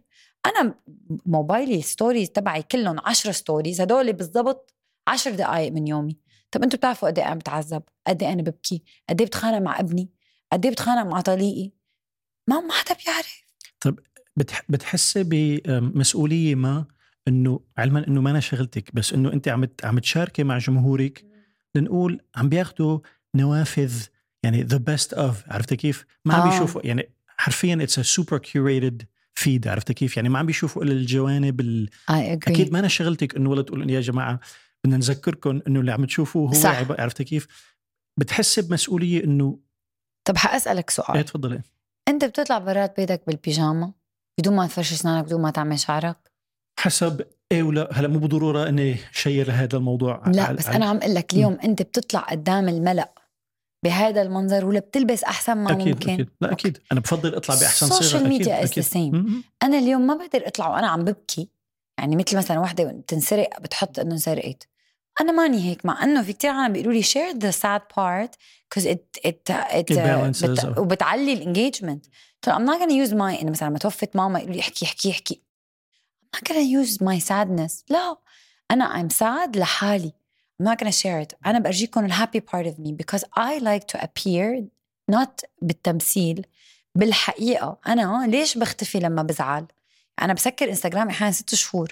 [0.47, 0.75] أنا
[1.27, 4.75] موبايلي stories تبعي كلهم عشر stories هدول بالضبط
[5.07, 6.17] عشر دقائق من يومي.
[6.51, 9.81] طب أنتوا بتعرفوا قد إيه أنا بتعذب؟ قد إيه أنا ببكي؟ قد إيه بتخانق مع
[9.81, 10.11] ابني؟
[10.53, 11.71] قد إيه بتخانق مع طليقي؟
[12.49, 13.45] ما ما حدا بيعرف.
[14.37, 14.63] بتح...
[14.69, 16.87] بتحسي بمسؤوليه ما؟
[17.29, 21.25] إنه علما إنه ما أنا شغلتك بس إنه أنت عم عم تشاركي مع جمهورك
[21.75, 23.01] لنقول عم بياخذوا
[23.35, 24.03] نوافذ
[24.43, 26.51] يعني the best of عرفتي كيف؟ ما عم آه.
[26.53, 29.03] بيشوفوا يعني حرفيا it's super curated
[29.35, 31.91] feed عرفتي كيف؟ يعني ما عم بيشوفوا إلا الجوانب ال...
[32.09, 34.41] أكيد ما أنا شغلتك إنه ولا تقول يا جماعة
[34.85, 36.91] بدنا نذكركم إنه اللي عم تشوفوه هو صح.
[36.91, 37.47] عرفتي كيف؟
[38.17, 39.59] بتحسي بمسؤولية إنه
[40.25, 41.63] طب حأسألك إيه سؤال تفضلي
[42.09, 43.93] أنت بتطلع برات بيتك بالبيجاما
[44.39, 46.28] بدون ما تفرش أسنانك بدون ما تعمل شعرك
[46.79, 50.23] حسب إيه ولا هلا مو بالضروره إني share هذا الموضوع.
[50.27, 53.13] لا على- بس على- أنا عم أقول لك اليوم أنت بتطلع قدام الملأ
[53.85, 56.11] بهذا المنظر ولا بتلبس أحسن ما أكيد ممكن.
[56.13, 56.29] أكيد.
[56.41, 56.69] لا أوكي.
[56.69, 56.79] أكيد.
[56.93, 58.85] أنا بفضل أطلع بأحسن صيغة ال social أكيد، ميديا أكيد.
[58.97, 59.43] م- م.
[59.63, 61.49] أنا اليوم ما بقدر أطلع وأنا عم ببكي.
[61.99, 64.69] يعني مثل مثلا وحدة بتنسرق بتحط إنه انسرقت.
[65.21, 67.03] أنا ماني هيك مع إنه في كتير عالم بيقولوا لي
[68.75, 70.61] because it it it, It balances بت...
[70.61, 70.79] out.
[70.79, 72.07] وبتعلي الانجيجمنت
[72.43, 75.11] طيب I'm not gonna use my إنه مثلا لما توفت ماما يقولوا لي احكي احكي
[75.11, 75.43] احكي.
[76.37, 77.85] Not gonna use my sadness?
[77.89, 78.17] لا.
[78.71, 80.13] أنا I'm sad لحالي.
[80.63, 81.37] I'm not gonna share it.
[81.47, 84.65] أنا برجيكم ال happy part of me because I like to appear
[85.13, 86.47] not بالتمثيل
[86.95, 87.79] بالحقيقة.
[87.87, 89.67] أنا ليش بختفي لما بزعل؟
[90.23, 91.89] أنا بسكر انستغرامي أحيانا ست شهور.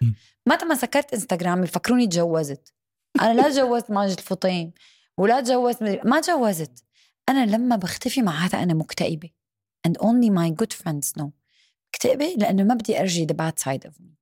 [0.47, 2.73] متى ما سكرت انستغرامي بفكروني تجوزت.
[3.21, 4.73] أنا لا تجوزت ماجد الفطيم
[5.19, 6.85] ولا تجوزت ما تجوزت.
[7.29, 9.31] أنا لما بختفي مع هذا أنا مكتئبة.
[9.89, 11.29] And only my good friends know.
[11.89, 14.16] مكتئبة؟ لأنه ما بدي أرجي the bad side of me.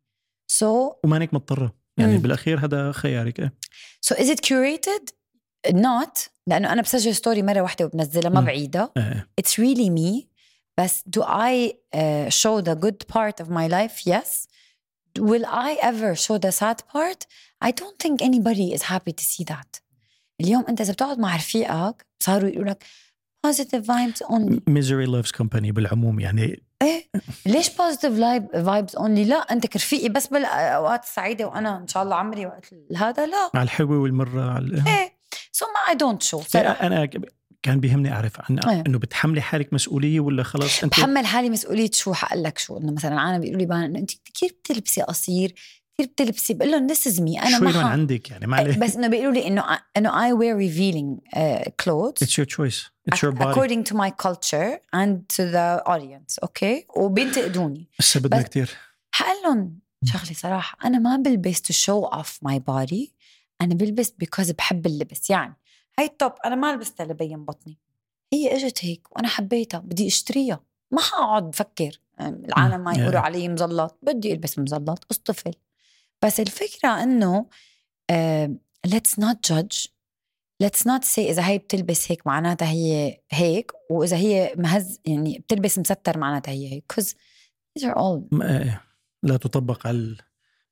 [0.55, 1.75] so, ومانك مضطرة.
[1.99, 2.21] يعني mm.
[2.21, 3.41] بالأخير هذا خيارك.
[3.41, 3.53] إيه.
[4.01, 5.11] so is it curated
[5.69, 8.93] not لأنه أنا بسجل story مرة واحدة وبنزلها ما بعيدها
[9.39, 10.29] it's really me
[10.79, 11.81] بس do I
[12.29, 14.49] show the good part of my life yes
[15.19, 17.27] will I ever show the sad part
[17.65, 19.77] I don't think anybody is happy to see that
[20.41, 22.85] اليوم أنت إذا بتقعد مع رفيقك صاروا يقولوا لك
[23.47, 24.59] positive vibes only.
[24.71, 26.21] Misery loves company بالعموم.
[26.21, 27.11] يعني إيه
[27.47, 32.47] ليش li- vibes only لا أنت رفيقي بس بالاوقات السعيده وأنا إن شاء الله عمري
[32.47, 33.51] وقت هذا لا.
[33.55, 35.15] على الحلوة والمرة على إيه.
[35.59, 36.49] so ما I don't show.
[36.49, 37.09] صراحة أنا
[37.63, 38.85] كان بيهمني أعرف عن إيه.
[38.87, 42.93] إنه بتحملي حالك مسؤولية ولا خلص انت بحمل حالي مسؤولية شو حقول لك شو؟ إنه
[42.93, 45.55] مثلا أنا بيقولوا لي بان إنه أنت كثير بتلبسي قصير
[45.99, 48.79] كثير بتلبسي بقول لهم this is me أنا شوي ما ح- عندك يعني؟ ما عليه.
[48.79, 52.27] بس إنه بيقولوا لي إنه إنه wear revealing uh, clothes.
[52.27, 52.91] It's your choice.
[53.11, 53.45] It's your body.
[53.53, 57.89] according to my culture and to the audience أوكي وبينتقدوني.
[58.01, 58.71] هسه بدنا بس- كثير
[59.15, 63.09] حقول لهم شغلي صراحة أنا ما بلبس to show off my body
[63.61, 65.31] أنا بلبس because بحب اللبس.
[65.31, 65.57] يعني
[65.99, 67.79] هاي التوب أنا ما لبستها لبين بطني.
[68.33, 70.61] هي إجت هيك وأنا حبيتها بدي أشتريها.
[70.91, 72.93] ما حقعد بفكر العالم ما.
[72.93, 73.21] يقولوا.
[73.21, 75.53] علي مزلط بدي ألبس مزلط اصطفل
[76.25, 77.47] بس الفكرة إنه
[78.89, 79.87] let's not judge
[80.65, 85.79] let's not say إذا هي بتلبس هيك معناتها هي هيك وإذا هي مهز يعني بتلبس
[85.79, 86.93] مستر معناتها هي هيك
[87.81, 88.85] are all إيه.
[89.23, 90.19] لا تطبق على ال-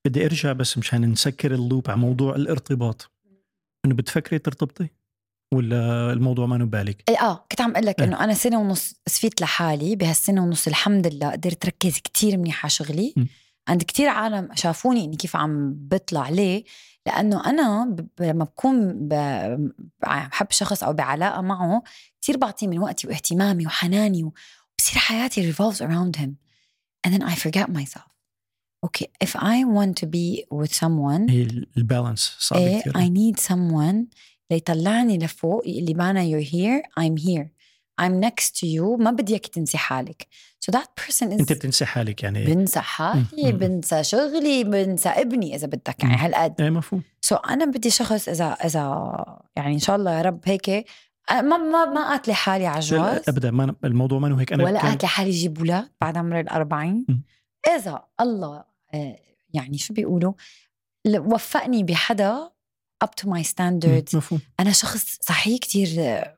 [0.04, 3.10] بدي أرجع بس مشان نسكر اللوب على موضوع الارتباط
[3.84, 4.88] إنه بتفكري ترتبطي
[5.54, 8.06] ولا الموضوع ما بالك اي آه كنت عم أقول لك إيه.
[8.06, 12.70] إنه أنا سنة ونص سفيت لحالي بهالسنة ونص الحمد لله قدرت ركز كتير منيح على
[12.70, 13.24] شغلي م.
[13.68, 16.64] عند كتير عالم شافوني إني كيف عم بطلع ليه
[17.06, 19.14] لأنه أنا لما بكون ب...
[20.02, 21.82] بحب شخص أو بعلاقة معه
[22.20, 26.30] كتير بعطيه من وقتي واهتمامي وحناني وبصير حياتي revolves around him.
[27.06, 28.12] And then I forget myself.
[28.86, 31.42] Okay if I want to be with someone هي
[31.76, 34.16] البالانس صعب إيه كثير I need someone
[34.50, 37.61] ليطلعني لفوق اللي بانا you're here I'm here.
[38.02, 40.26] I'm next to you ما بدي اياك تنسي حالك.
[40.66, 43.50] So that person is أنت بتنسي حالك يعني بنسى حالي مم.
[43.50, 46.16] بنسى شغلي بنسى ابني إذا بدك يعني.
[46.16, 46.60] هالقد.
[46.60, 47.02] إيه مفهوم.
[47.20, 49.24] سو so أنا بدي شخص إذا إذا
[49.56, 50.86] يعني إن شاء الله يا رب هيك
[51.30, 54.80] ما ما ما قاتلي حالي على الجواز ابدا ما الموضوع ما هو هيك أنا ولا
[54.80, 57.06] قاتلي حالي جيب أولاد بعد عمر الأربعين.
[57.08, 57.22] مم.
[57.76, 59.18] إذا الله آه،
[59.54, 60.32] يعني شو بيقولوا؟
[61.06, 62.50] وفقني بحدا
[63.06, 64.14] my مم، standards.
[64.14, 65.88] مفهوم أنا شخص صحيح كتير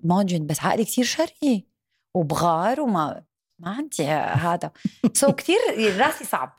[0.05, 1.63] ماجن بس عقلي كتير شرقي
[2.15, 3.23] وبغار وما
[3.59, 4.71] ما عندي هذا.
[5.13, 5.57] سو كتير
[5.97, 6.53] راسي صعب.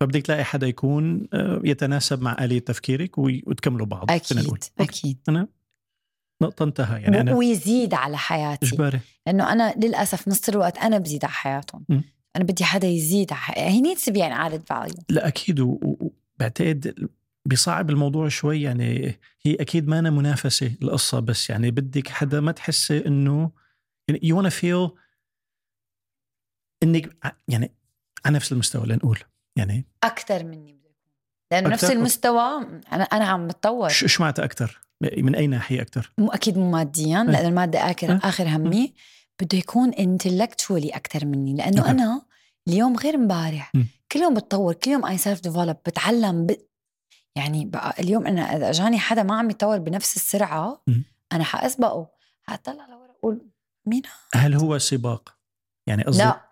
[0.00, 4.58] فبدك تلاقي حدا يكون آه، يتناسب مع آلية تفكيرك وتكملوا بعض فينا نقول.
[4.58, 5.18] أكيد أكيد.
[5.28, 5.48] أنا
[6.42, 8.66] نقطة انتهى يعني أنا ويزيد على حياتي.
[8.66, 9.00] إجباري.
[9.26, 11.84] لأنه أنا للأسف نص الوقت أنا بزيد على حياتهم.
[11.88, 12.04] مم.
[12.36, 15.02] أنا بدي حدا يزيد على حياتي he needs to be an added value.
[15.08, 15.28] لا
[15.60, 17.08] و- وبعتقد
[17.46, 22.52] بيصعب الموضوع شوي يعني هي أكيد ما أنا منافسة القصة بس يعني بدك حدا ما
[22.52, 23.50] تحسي إنه
[24.08, 24.98] يعني you wanna feel
[26.82, 27.16] إنك
[27.48, 27.74] يعني
[28.24, 29.18] على نفس المستوى لنقول
[29.56, 30.76] يعني أكثر مني
[31.52, 36.28] لأنه نفس؟ المستوى أنا أنا عم بتطور شو معناتها أكثر من أي ناحية أكثر مو
[36.30, 37.28] أكيد مو ماديا إيه.
[37.28, 38.20] لأنه المادة آخر إيه.
[38.24, 38.94] آخر همي
[39.42, 41.90] بده يكون intellectually أكثر مني لأنه.
[41.90, 42.22] أنا
[42.68, 43.72] اليوم غير امبارح.
[44.12, 46.46] كل يوم بتطور كل يوم I self develop بتعلم.
[47.36, 51.04] يعني بقى اليوم أنا إذا أجاني حدا ما عم يتطور بنفس السرعة مم.
[51.32, 52.10] أنا حأسبقه
[52.42, 53.46] حطلع لورا أقول
[53.86, 54.02] مين
[54.34, 55.36] هل هو سباق؟
[55.86, 56.46] يعني قصدي لا.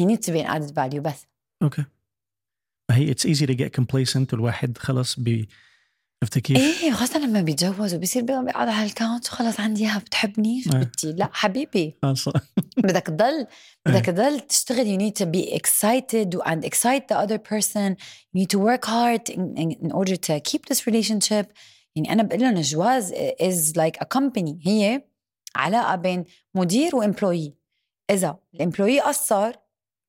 [0.00, 1.26] He needs to be an added value بس.
[1.62, 1.84] أوكي.
[2.90, 5.48] هي it's easy to get complacent والواحد خلص بي
[6.22, 10.70] عرفتي كيف؟ إيه خاصة لما بيتجوز وبيصير بيقعد على الكاونت خلص عندي إياها بتحبني؟ شو
[10.72, 10.78] إيه.
[10.78, 11.98] بدي لا حبيبي.
[12.76, 13.46] بدك تضل
[13.86, 17.96] بدك تضل تشتغل you need to be excited and excite the other person.
[18.34, 21.46] You need to work hard in, in, in order to keep this relationship.
[21.96, 23.12] يعني أنا بقول لهم الجواز
[23.42, 24.56] is like a company.
[24.66, 25.02] هي
[25.56, 27.54] علاقة بين مدير و employee
[28.10, 29.52] إذا ال employee قصر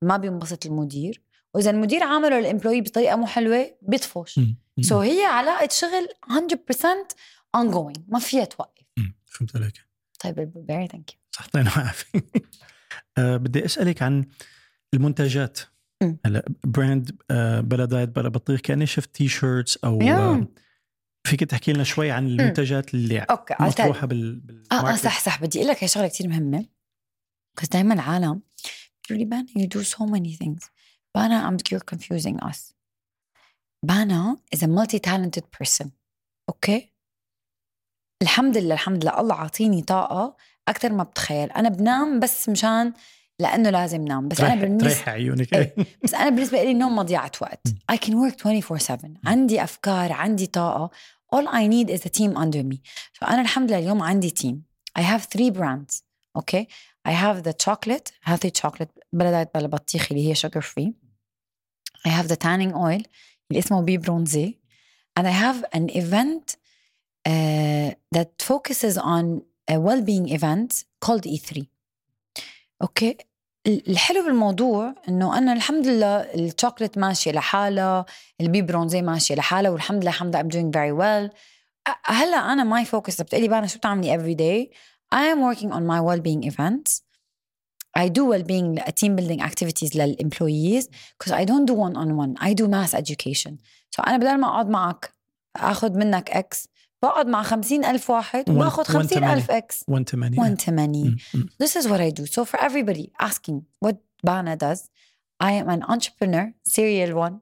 [0.02, 1.22] ما بينبسط المدير.
[1.54, 4.40] وإذا المدير عامله ال employee بطريقة مو حلوة بيطفش.
[4.82, 7.16] so هي علاقة شغل 100%
[7.58, 8.84] ongoing ما فيها توقف.
[9.26, 9.74] فهمت عليك
[10.20, 10.36] طيب
[10.68, 12.20] very thank you صح يعطينا العافيه
[13.18, 14.26] آه، بدي أسألك عن
[14.94, 15.60] المنتجات.
[16.26, 20.02] هلا براند آه، بلا دايت بلا بطيخ كأني شفت t-shirts أو.
[20.02, 20.48] آه،
[21.28, 23.56] فيك تحكي لنا شوي عن المنتجات اللي أوكي.
[23.60, 26.66] مطروحة بال آه آه؟ صح صح بدي أقول لك هي شغلة كثير مهمة
[27.62, 28.42] بس دائما العالم
[29.10, 30.70] بيقولوا لي بان you do so many things
[31.16, 32.74] بانا you're confusing us
[33.84, 35.88] بانا is a multi-talented person.
[36.50, 36.94] أوكي
[38.22, 39.20] الحمد لله الحمد لله.
[39.20, 40.36] الله عاطيني طاقة
[40.68, 41.52] أكثر ما بتخيل.
[41.52, 42.94] أنا بنام بس مشان
[43.40, 44.28] لأنه لازم نام.
[44.28, 45.54] بس أنا بالنسبة تريح عيونك.
[45.54, 45.76] إيه.
[46.04, 47.68] بس أنا بالنسبة لي النوم مضيعة وقت.
[47.92, 50.90] I can work 24/7 عندي أفكار عندي طاقة.
[51.36, 52.78] All I need is a team under me.
[53.14, 54.56] فأنا الحمد لله اليوم عندي team.
[55.00, 56.04] I have three brands.
[56.40, 56.68] Okay?
[57.08, 60.92] I have the chocolate healthy chocolate بلدات بلا بطيخ اللي هي sugar free.
[62.08, 63.04] I have the tanning oil.
[63.52, 64.58] اللي اسمه بي برونزي
[65.20, 66.56] and I have an event
[67.28, 69.42] uh, that focuses on
[69.72, 71.64] a well-being event called E3
[72.82, 73.18] أوكي
[73.68, 78.06] الحلو بالموضوع إنه أنا الحمد لله الشوكليت ماشية لحالها
[78.42, 81.36] البي برونزي ماشية لحالها والحمد لله الحمد لله I'm doing very well.
[82.06, 84.76] هلأ أنا ماي فوكس بتقلي بانا شو بتعملي every day
[85.16, 87.02] I am working on my well-being events.
[87.95, 88.71] I do well-being
[89.01, 90.85] team building activities للemployees
[91.19, 93.59] because I don't do one-on-one I do mass education
[93.91, 95.13] so أنا بدل ما أقعد معك
[95.57, 96.67] أخذ منك X
[97.03, 101.17] بقعد مع خمسين ألف واحد وباخذ خمسين ألف إكس 180 180
[101.63, 104.91] This is what I do so for everybody asking what Bana does
[105.41, 107.41] I am an entrepreneur serial one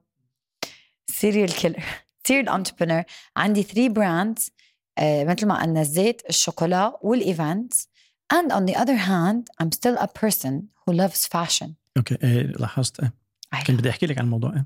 [1.11, 1.83] serial killer
[2.27, 3.03] serial entrepreneur
[3.37, 7.89] عندي three brands uh, مثل ما قلنا الزيت الشوكولا والايفنتس
[8.33, 10.53] and on the other hand I'm still a person
[10.85, 13.13] who loves fashion اوكي إيه لاحظت إيه.
[13.67, 14.65] كنت بدي احكي لك عن الموضوع إيه.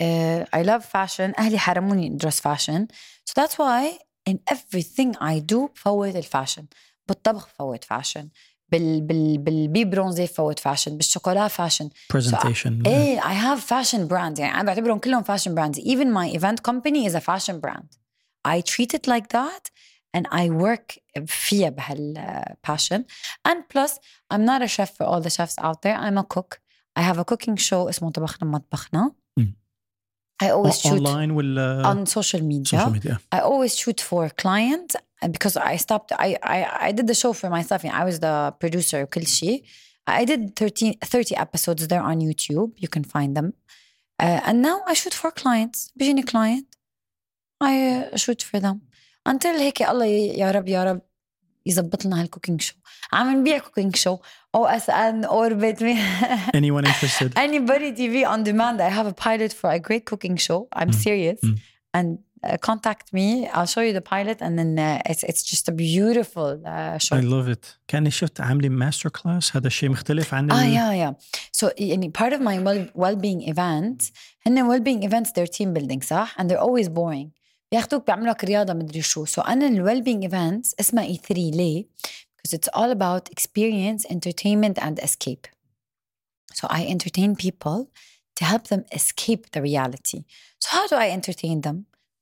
[0.00, 2.86] إيه uh, I love fashion أهلي حرموني أدرس fashion
[3.30, 3.98] so that's why
[4.30, 6.66] in everything I do بفوت الفاشن
[7.08, 8.28] بالطبخ بفوت فاشن
[8.68, 14.40] بال بال بالبي برونزي بفوت فاشن بالشوكولا فاشن presentation so, ايه I have fashion brands
[14.40, 17.88] يعني انا بعتبرهم كلهم fashion brands even my event company is a fashion brand
[18.48, 19.70] I treat it like that
[20.16, 23.04] and I work فيها بهالباشن
[23.48, 23.90] and plus
[24.32, 26.60] I'm not a chef for all the chefs out there I'm a cook
[26.96, 29.12] I have a cooking show اسمه طبخنا مطبخنا
[30.42, 32.78] I always shoot online ولا on social media.
[32.78, 34.96] social media I always shoot for clients
[35.30, 36.10] because I stopped.
[36.12, 36.58] I I,
[36.88, 37.84] I did the show for myself.
[37.84, 39.62] يعني I was the producer وكل شيء.
[40.06, 42.72] I did 13, 30 episodes there on YouTube.
[42.76, 43.52] You can find them.
[44.18, 45.92] Uh, and now I shoot for clients.
[45.96, 46.66] بيجيني client.
[47.60, 48.80] I uh, shoot for them.
[49.28, 51.00] Until هيك الله يا رب يا رب
[51.66, 52.74] يزبط لنا هالكوكينج شو
[53.12, 54.18] عم نبيع كوكينج شو
[54.54, 55.82] او اس ان اوربت
[56.56, 60.60] anyone interested anybody TV on demand I have a pilot for a great cooking show
[60.80, 60.94] I'm Mm.
[61.06, 61.56] serious Mm.
[61.98, 62.08] and
[62.46, 63.26] uh, contact me
[63.56, 67.16] I'll show you the pilot and then uh, it's it's just a beautiful uh, show
[67.16, 70.92] I love it كاني شفت عاملة ماستر كلاس هذا الشيء مختلف عن اه ال- يا
[70.92, 71.16] يا
[71.56, 74.12] so يعني part of my well, well-being events
[74.46, 77.28] هن well-being events they're team building صح and they're always boring
[77.72, 81.84] بياخدوك بيعملوا لك رياضه مدري شو so انا ال well-being events اسمها E3 ليه؟
[82.36, 85.46] because it's all about experience entertainment and escape
[86.54, 87.78] so I entertain people
[88.38, 90.20] to help them escape the reality
[90.62, 91.76] so how do I entertain them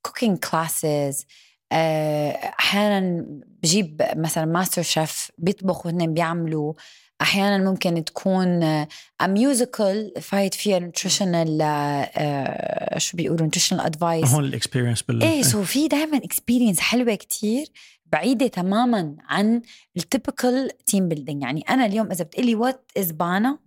[0.08, 3.25] cooking classes آه، أحيانا
[3.63, 6.73] بجيب مثلا master chef بيطبخوا هن بيعملوا
[7.21, 8.85] أحيانا ممكن تكون
[9.23, 14.33] musical vibe فيها nutritional آه، شو بيقولوا nutritional advice.
[14.33, 17.67] هون ال experience بال إيه so في دائما experience حلوة كتير
[18.05, 19.61] بعيدة تماما عن
[19.97, 23.59] ال typical team building يعني أنا اليوم إذا بتقلي what is بانا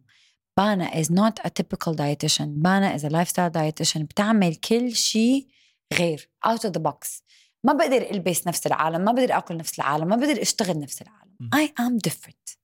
[0.57, 2.47] بانا is not a typical dietitian.
[2.47, 3.99] بانا is a lifestyle dietitian.
[3.99, 5.47] بتعمل كل شيء
[5.95, 7.25] غير out of the box
[7.65, 11.35] ما بقدر ألبس نفس العالم ما بقدر آكل نفس العالم ما بقدر أشتغل نفس العالم.
[11.41, 11.49] م.
[11.55, 12.59] I am different.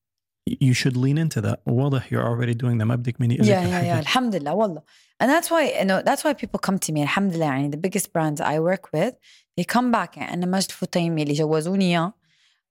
[0.50, 1.58] You should lean into that.
[1.66, 3.98] واضح you're already doing that ما بدك مني يا يا يا.
[3.98, 4.82] الحمد لله والله.
[5.22, 7.00] And that's why you know that's why people come to me.
[7.02, 9.14] الحمد لله يعني the biggest brands I work with
[9.60, 10.16] they come back.
[10.16, 12.14] يعني أنا مجد فطيمي اللي جوزوني إياه.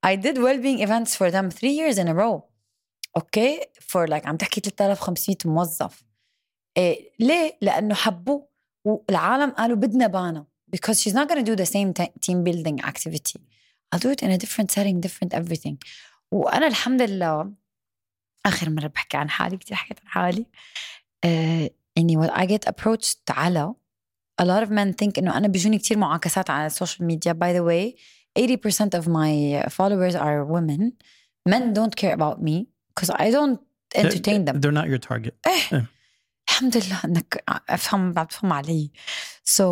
[0.06, 2.40] I did well-being events for them three years in a row.
[3.16, 6.04] أوكي for like عم تحكي 3500 موظف.
[6.76, 8.48] إيه ليه؟ لأنه حبوه.
[8.84, 10.46] والعالم قالوا بدنا بانا.
[10.75, 13.39] because she's not going to do the same te- team building activity
[13.91, 15.75] I'll do it in a different setting different everything
[16.31, 17.51] وأنا الحمد لله
[18.45, 20.45] آخر مرة بحكي عن حالي كتير حكيت عن حالي
[21.23, 23.73] آه يعني when I get approached على
[24.41, 27.63] a lot of men think إنه أنا بيجوني كتير معاكسات على السوشيال ميديا by the
[27.63, 27.99] way
[28.39, 30.81] 80% of my followers are women
[31.49, 33.59] men don't care about me because I don't
[33.95, 35.87] entertain them they're not your target إيه
[36.49, 38.91] الحمد لله انك افهم بعد تفهم علي
[39.49, 39.63] so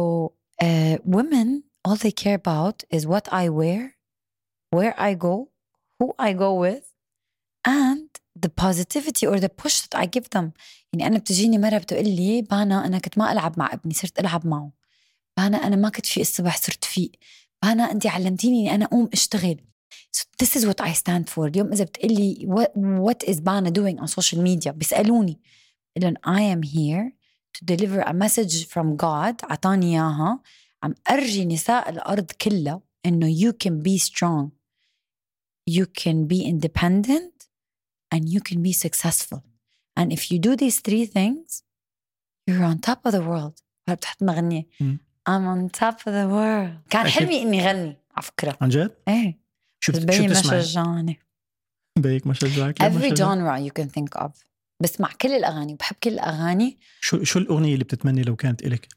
[0.62, 1.48] uh, women
[1.84, 3.80] all they care about is what I wear
[4.76, 5.34] where I go
[5.98, 6.84] who I go with
[7.64, 8.08] and
[8.44, 10.52] the positivity or the push that I give them
[10.92, 14.46] يعني أنا بتجيني مرة بتقول لي بانا أنا كنت ما ألعب مع ابني صرت ألعب
[14.46, 14.72] معه
[15.36, 17.12] بانا أنا ما كنت في الصبح صرت فيق
[17.62, 19.60] بانا أنت علمتيني إني أنا أقوم أشتغل
[20.16, 24.00] so this is what I stand for اليوم إذا بتقلي what, what is بانا doing
[24.02, 25.40] on social media بيسألوني
[25.98, 27.21] لهم I am here
[27.57, 30.39] to deliver a message from God عطاني إياها
[30.83, 34.51] عم أرجي نساء الأرض كلها إنه you can be strong
[35.69, 37.47] you can be independent
[38.15, 39.41] and you can be successful
[39.99, 41.63] and if you do these three things
[42.47, 44.99] you're on top of the world بتحط مغنية مم.
[45.29, 47.11] I'm on top of the world كان أكيد.
[47.11, 49.39] حلمي إني غني على فكرة عن جد؟ إيه
[49.79, 51.19] شو بس بت- شو بيي ما بتسمعي؟ شجعني
[51.97, 54.31] بيك ما شجعك؟ لا ما every شجعك؟ genre you can think of
[54.82, 56.78] بسمع كل الأغاني وبحب كل الأغاني.
[57.00, 58.88] شو شو الأغنية اللي بتتمني لو كانت إلك؟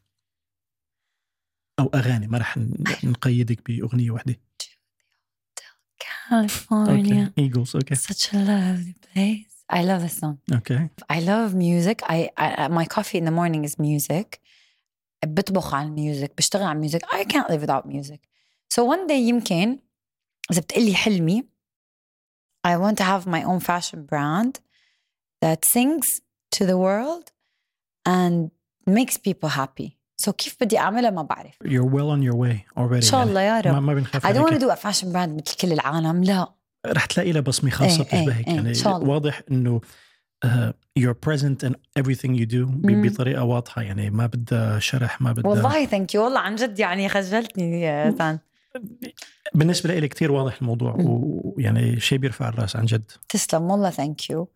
[1.78, 2.58] أو أغاني ما رح
[3.04, 4.40] نقيدك بأغنية واحدة.
[6.28, 6.72] California.
[6.72, 7.94] أوكي Eagles أوكي.
[7.94, 9.56] Such a lovely place.
[9.72, 10.36] I love this song.
[10.52, 10.88] أوكي.
[11.12, 12.02] I love music.
[12.02, 14.40] I, I my coffee in the morning is music.
[15.24, 18.20] بطبخ على ال music بشتغل على ال music I can't live without music.
[18.74, 19.78] So one day يمكن
[20.50, 21.48] إذا بتقلي حلمي
[22.66, 24.65] I want to have my own fashion brand.
[25.44, 26.20] That sings
[26.56, 27.26] to the world
[28.08, 28.50] and
[28.86, 29.96] makes people happy.
[30.22, 31.54] So كيف بدي أعملها ما بعرف.
[31.64, 32.94] You're well on your way already.
[32.94, 34.60] إن شاء الله يا يعني ما, رب ما بنخاف I don't want عليك.
[34.60, 36.52] to do a fashion brand مثل كل العالم لا.
[36.86, 38.48] رح تلاقي لها بصمة خاصة إيه، إيه، بتشبهك.
[38.48, 39.08] إيه، يعني إن شاء الله.
[39.08, 39.80] واضح إنه
[40.46, 40.48] uh,
[41.00, 43.02] you're present in everything you do ب- مم.
[43.08, 43.82] بطريقة واضحة.
[43.82, 48.14] يعني ما بدها شرح ما بدها والله thank you والله عن جد يعني خجلتني يا
[48.18, 48.38] سان
[49.54, 51.04] بالنسبة لي كثير واضح الموضوع مم.
[51.06, 53.10] ويعني شيء بيرفع الرأس عن جد.
[53.28, 54.48] تسلم والله thank you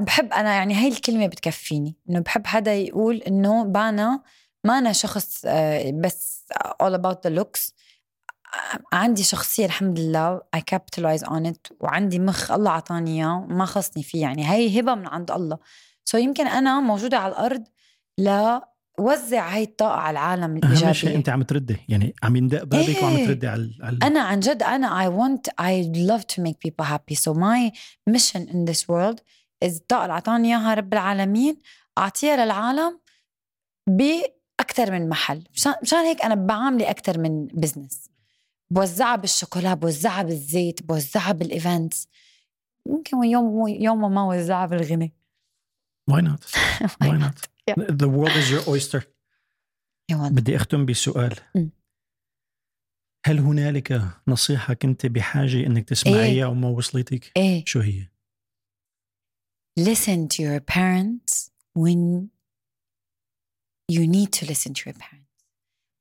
[0.00, 4.22] بحب أنا يعني هاي الكلمة بتكفيني إنه بحب حدا يقول إنه بانا
[4.64, 6.44] ما أنا شخص آه، بس
[6.82, 7.72] all about the looks.
[8.54, 13.64] آه، عندي شخصية الحمد لله I capitalize on it وعندي مخ الله عطاني إياه ما
[13.64, 15.58] خصني فيه يعني هاي هبة من عند الله.
[16.04, 17.64] so يمكن أنا موجودة على الأرض
[18.18, 23.16] لوزع هاي الطاقة على العالم أهم شيء أنت عم تردي يعني عم يندق بابك وعم
[23.16, 23.26] إيه.
[23.26, 27.14] تردي على على أنا عن جد أنا I want I love to make people happy.
[27.14, 27.70] So my
[28.10, 29.20] mission in this world
[29.62, 31.58] is الطاقة اللي أعطاني إياها رب العالمين
[31.98, 33.00] أعطيها للعالم
[33.86, 35.44] بأكثر من محل.
[35.82, 38.10] مشان هيك أنا بعاملي أكثر من business
[38.70, 42.08] بوزعها بالشوكولا بوزعها بالزيت بوزعها بال events
[42.88, 45.14] يمكن يوم يوم ما وزعها بالغنى
[46.10, 46.42] why not?
[47.00, 47.48] Why not?
[47.68, 47.74] Yeah.
[47.88, 49.02] the world is your oyster.
[50.10, 51.34] بدي أختم بسؤال.
[51.54, 51.70] مم.
[53.26, 57.64] هل هنالك نصيحة كنت بحاجة إنك تسمعيها وما وصلتك؟ إيه.
[57.66, 58.08] شو هي؟
[59.79, 61.33] listen to your parents
[61.75, 62.29] when
[63.95, 65.33] you need to listen to your parents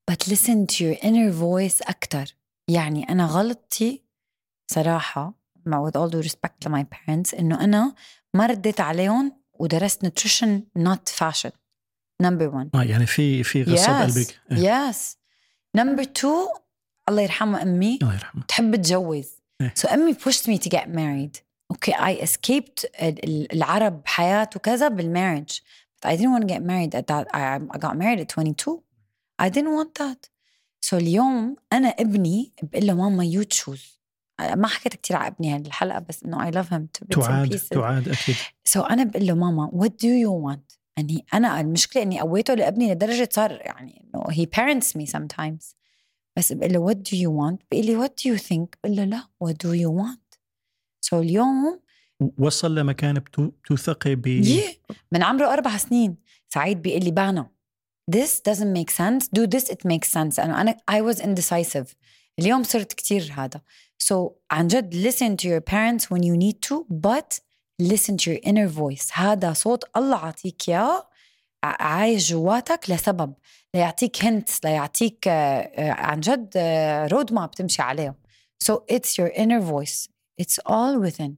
[0.08, 2.36] but listen to your inner voice أكتر
[2.68, 4.02] يعني أنا غلطتي
[4.70, 5.34] صراحة
[5.66, 7.94] مع with all due respect to my parents إنه أنا
[8.34, 11.50] ما رديت عليهم ودرست nutrition not fashion
[12.22, 13.88] number one اه يعني في في غصب Yes.
[13.90, 14.90] قلبك إيه.
[14.92, 14.96] yes
[15.78, 16.60] number two
[17.08, 19.28] الله يرحمها أمي الله يرحمه تحب تتجوز
[19.60, 19.74] إيه.
[19.80, 21.40] so أمي pushed me to get married
[21.71, 25.61] Okay I escaped ال- ال- العرب حياة وكذا بالmarriage
[26.01, 28.81] but I didn't want to get married at that I, I got married at 22
[29.41, 30.29] I didn't want that
[30.85, 33.97] so اليوم أنا ابني بقول له ماما you choose
[34.55, 37.27] ما حكيت كتير على ابني هذه الحلقة بس إنه I love him to bits and
[37.27, 42.03] to pieces أكيد so أنا بقول له ماما what do you want يعني أنا المشكلة
[42.03, 45.75] اني قويته لابني لدرجه صار يعني انه he parents me sometimes
[46.37, 49.03] بس بقول له what do you want بقول لي what do you think بقول له
[49.03, 50.20] لا what do you want
[51.11, 51.79] so اليوم
[52.37, 54.95] وصل لمكان بتو- بتوثقي ب yeah.
[55.11, 56.17] من عمره أربع سنين.
[56.49, 57.49] سعيد بيقول لي بانا
[58.15, 59.25] this doesn't make sense.
[59.39, 60.39] Do this it makes sense.
[60.39, 61.95] أنا أنا I was indecisive.
[62.39, 63.61] اليوم صرت كتير هذا.
[64.03, 64.15] So
[64.51, 67.39] عن جد listen to your parents when you need to but
[67.91, 69.09] listen to your inner voice.
[69.13, 71.09] هذا صوت الله عطيك إياه
[71.63, 73.33] ع- عايش جواتك لسبب
[73.75, 76.49] ليعطيك hints ليعطيك آه، آه، عن جد
[77.11, 78.15] رود ماب تمشي عليه
[78.63, 80.10] so it's your inner voice.
[80.41, 81.31] It's all within.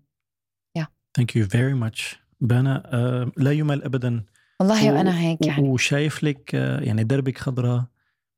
[1.18, 4.24] thank you very much بانا آه، لا يمل ابدا.
[4.60, 5.70] والله و- وأنا هيك يعني.
[5.70, 7.86] وشايف لك آه، يعني دربك خضراء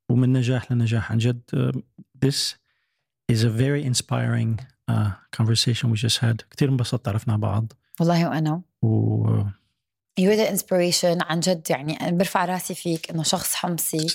[0.09, 1.11] ومن نجاح لنجاح.
[1.11, 1.72] عن جد آه،
[2.26, 2.53] this
[3.32, 5.09] is a very inspiring uh,
[5.41, 6.36] conversation we just had.
[6.51, 7.74] كثير انبسطت عرفنا بعض.
[7.99, 8.61] والله وأنا.
[8.82, 9.51] وتسلمي
[10.20, 11.18] You're the inspiration.
[11.30, 14.07] عن جد يعني أنا برفع راسي فيك إنه شخص حمصي.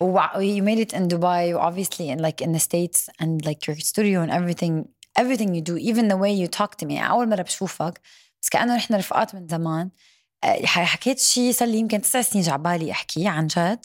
[0.00, 1.54] و you made it in Dubai.
[1.60, 4.88] Obviously in like in the States and like your studio and everything.
[5.18, 6.92] Everything you do even the way you talk to me.
[7.00, 8.00] أول مرة بشوفك
[8.42, 9.90] بس كأنه نحن رفقات من زمان.
[10.44, 13.78] آه، حكيت شيء صار لي يمكن تسع سنين جاي عبالي أحكيه عن جد.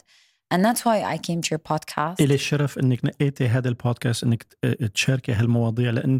[0.53, 2.21] And that's why I came to your podcast.
[2.21, 6.19] إلي الشرف إنك نقيتي هذا البودكاست إنك ت- تشاركي هالمواضيع لأن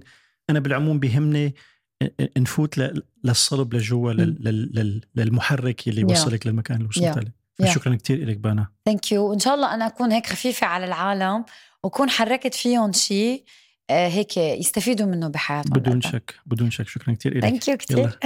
[0.50, 1.56] أنا بالعموم بيهمني
[2.38, 6.12] نفوت ل- للصلب لجوا لل- لل- لل- للمحرك اللي Yeah.
[6.12, 7.18] وصلك للمكان اللي وصلت Yeah.
[7.18, 7.72] له Yeah.
[7.72, 11.46] فشكرا كثير لك بانا thank you وإن شاء الله أنا أكون هيك خفيفة على العالم
[11.84, 13.44] وأكون حركت فيهم شيء آه،
[13.92, 16.02] هيك يستفيدوا منه بحياتهم بدون.
[16.02, 18.20] شك بدون شك شكرا كثير لك ثانك يو كثير.